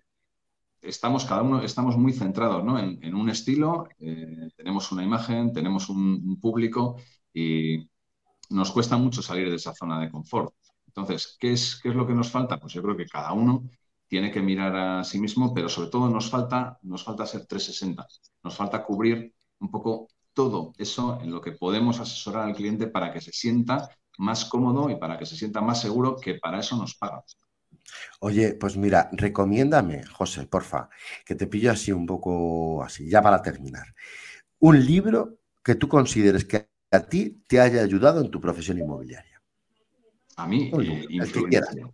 [0.81, 3.87] estamos, cada uno estamos muy centrados en, un estilo,
[4.57, 6.97] tenemos una imagen, tenemos un, público
[7.33, 7.89] y
[8.49, 10.53] nos cuesta mucho salir de esa zona de confort.
[10.87, 12.59] Entonces, ¿qué es, ¿qué es lo que nos falta?
[12.59, 13.63] Pues yo creo que cada uno
[14.13, 18.07] tiene que mirar a sí mismo, pero sobre todo nos falta, nos falta ser 360.
[18.43, 23.11] Nos falta cubrir un poco todo eso en lo que podemos asesorar al cliente para
[23.11, 23.89] que se sienta
[24.19, 27.23] más cómodo y para que se sienta más seguro que para eso nos paga.
[28.19, 30.89] Oye, pues mira, recomiéndame, José, porfa,
[31.25, 33.95] que te pillo así un poco así, ya para terminar.
[34.59, 39.41] Un libro que tú consideres que a ti te haya ayudado en tu profesión inmobiliaria.
[40.35, 41.91] A mí, eh, influencia.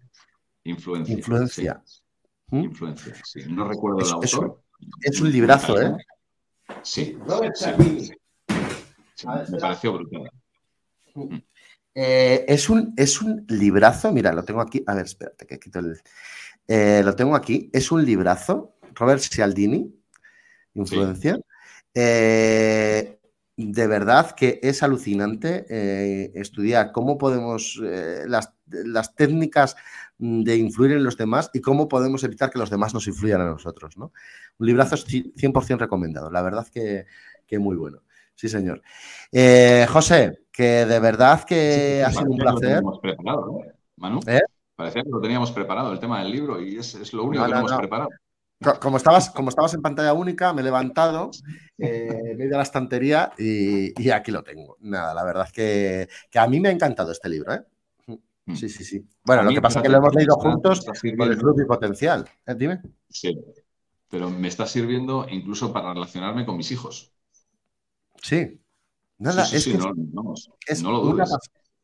[0.65, 1.15] Influencia.
[1.15, 1.83] Influencia.
[2.51, 2.63] ¿Mm?
[2.63, 3.41] Influencia, sí.
[3.47, 4.61] No recuerdo el autor.
[5.01, 5.95] Es, un librazo, ¿eh?
[6.83, 7.17] Sí,
[9.49, 10.31] me pareció brutal.
[11.15, 11.37] Mm.
[11.95, 14.83] Eh, es, un, es un librazo, mira, lo tengo aquí.
[14.87, 15.99] A ver, espérate, que quito el.
[16.67, 17.69] Eh, lo tengo aquí.
[17.73, 19.93] Es un librazo, Robert Cialdini,
[20.75, 21.39] Influencia.
[21.93, 23.19] Eh,
[23.57, 27.75] de verdad que es alucinante estudiar cómo podemos,
[28.25, 29.75] las, las, técnicas
[30.19, 33.49] de influir en los demás y cómo podemos evitar que los demás nos influyan a
[33.49, 33.97] nosotros.
[33.97, 34.11] ¿no?
[34.59, 37.05] Un librazo 100% recomendado, la verdad que,
[37.47, 38.03] que muy bueno.
[38.35, 38.81] Sí, señor.
[39.89, 42.81] José, que de verdad que ha sido un placer.
[42.83, 43.73] Lo preparado, ¿eh?
[43.95, 44.41] Manu, ¿Eh?
[44.75, 47.73] Parecía que lo teníamos preparado, el tema del libro, y es, lo único que hemos
[47.73, 48.09] preparado.
[48.81, 51.31] Como estabas, como estabas en pantalla única, me he levantado,
[51.77, 54.77] eh, me he ido a la estantería y, aquí lo tengo.
[54.81, 57.53] Nada, la verdad es que, a mí me ha encantado este libro.
[57.53, 57.61] ¿eh?
[58.49, 58.55] Mm.
[58.55, 59.07] Sí, sí, sí.
[59.23, 62.27] Bueno, lo que pasa es que lo hemos leído juntos con el club y potencial.
[62.47, 62.55] ¿Eh?
[62.55, 62.81] Dime.
[63.07, 63.39] Sí,
[64.09, 67.13] pero me está sirviendo incluso para relacionarme con mis hijos.
[68.21, 68.59] Sí,
[69.19, 69.77] Nada, es que
[70.65, 71.25] es, una,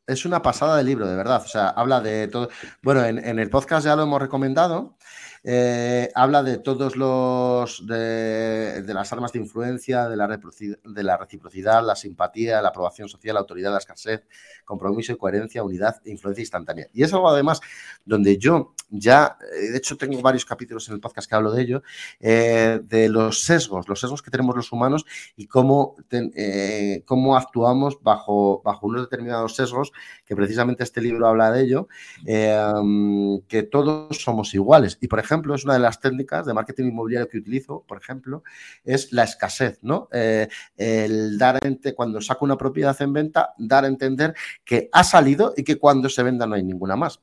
[0.06, 1.42] es, una, pasada de libro, de verdad.
[1.44, 2.48] O sea, habla de todo.
[2.82, 4.96] Bueno, en, el podcast ya lo hemos recomendado.
[5.42, 11.84] Eh, habla de todos los de, las armas de influencia, de la, de la reciprocidad,
[11.84, 14.26] la simpatía, la aprobación social, la autoridad, la escasez,
[14.64, 16.88] compromiso y coherencia, unidad e influencia instantánea.
[16.92, 17.60] Y es algo además
[18.04, 21.62] donde yo ya, eh, de hecho tengo varios capítulos en el podcast que hablo de
[21.62, 21.82] ello,
[22.20, 25.04] eh, de los sesgos, los sesgos que tenemos los humanos
[25.36, 29.92] y cómo, eh, cómo actuamos bajo, bajo unos determinados sesgos,
[30.24, 31.88] que precisamente este libro habla de ello,
[32.24, 34.98] que todos somos iguales.
[35.00, 38.42] Y, por ejemplo, es una de las técnicas de marketing inmobiliario que utilizo, por ejemplo,
[38.84, 40.08] es la escasez, ¿no?
[40.12, 41.58] el dar,
[41.94, 44.34] cuando saco una propiedad en venta, dar a entender
[44.64, 47.20] que ha salido y que cuando se venda no hay ninguna más.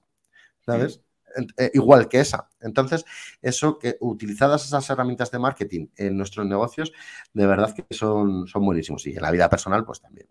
[0.65, 1.01] ¿Sabes?
[1.57, 2.49] Eh, igual que esa.
[2.61, 3.05] Entonces,
[3.41, 6.91] eso que utilizadas esas herramientas de marketing en nuestros negocios,
[7.33, 9.05] de verdad que son, son buenísimos.
[9.07, 10.27] Y en la vida personal, pues también.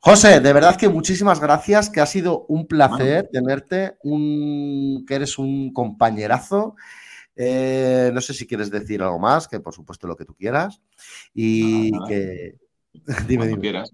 [0.00, 5.38] José, de verdad que muchísimas gracias, que ha sido un placer tenerte, un, que eres
[5.38, 6.76] un compañerazo.
[7.34, 10.80] Eh, no sé si quieres decir algo más, que por supuesto lo que tú quieras.
[11.34, 12.56] Y que.
[13.28, 13.92] dime, Cuando quieras.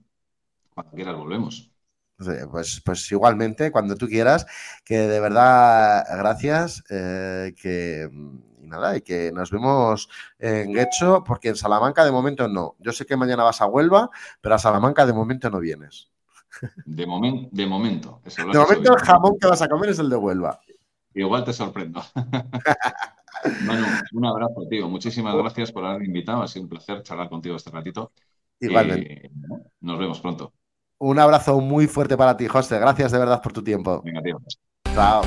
[0.74, 1.73] Cuando quieras volvemos.
[2.16, 4.46] Pues, pues igualmente, cuando tú quieras,
[4.84, 8.08] que de verdad gracias, eh, que
[8.64, 10.08] y nada, y que nos vemos
[10.38, 12.76] en Guecho, porque en Salamanca de momento no.
[12.78, 14.10] Yo sé que mañana vas a Huelva,
[14.40, 16.10] pero a Salamanca de momento no vienes.
[16.86, 18.20] De, momento de momento.
[18.24, 20.60] de momento el jamón que vas a comer es el de Huelva.
[21.14, 22.02] Igual te sorprendo.
[23.66, 24.88] Manu, un abrazo, tío.
[24.88, 26.42] Muchísimas gracias por haberme invitado.
[26.42, 28.12] Ha sido un placer charlar contigo este ratito.
[28.60, 29.30] Igualmente.
[29.80, 30.52] nos vemos pronto.
[30.98, 32.78] Un abrazo muy fuerte para ti, José.
[32.78, 34.02] Gracias de verdad por tu tiempo.
[34.04, 34.40] Venga, tío.
[34.94, 35.22] Chao.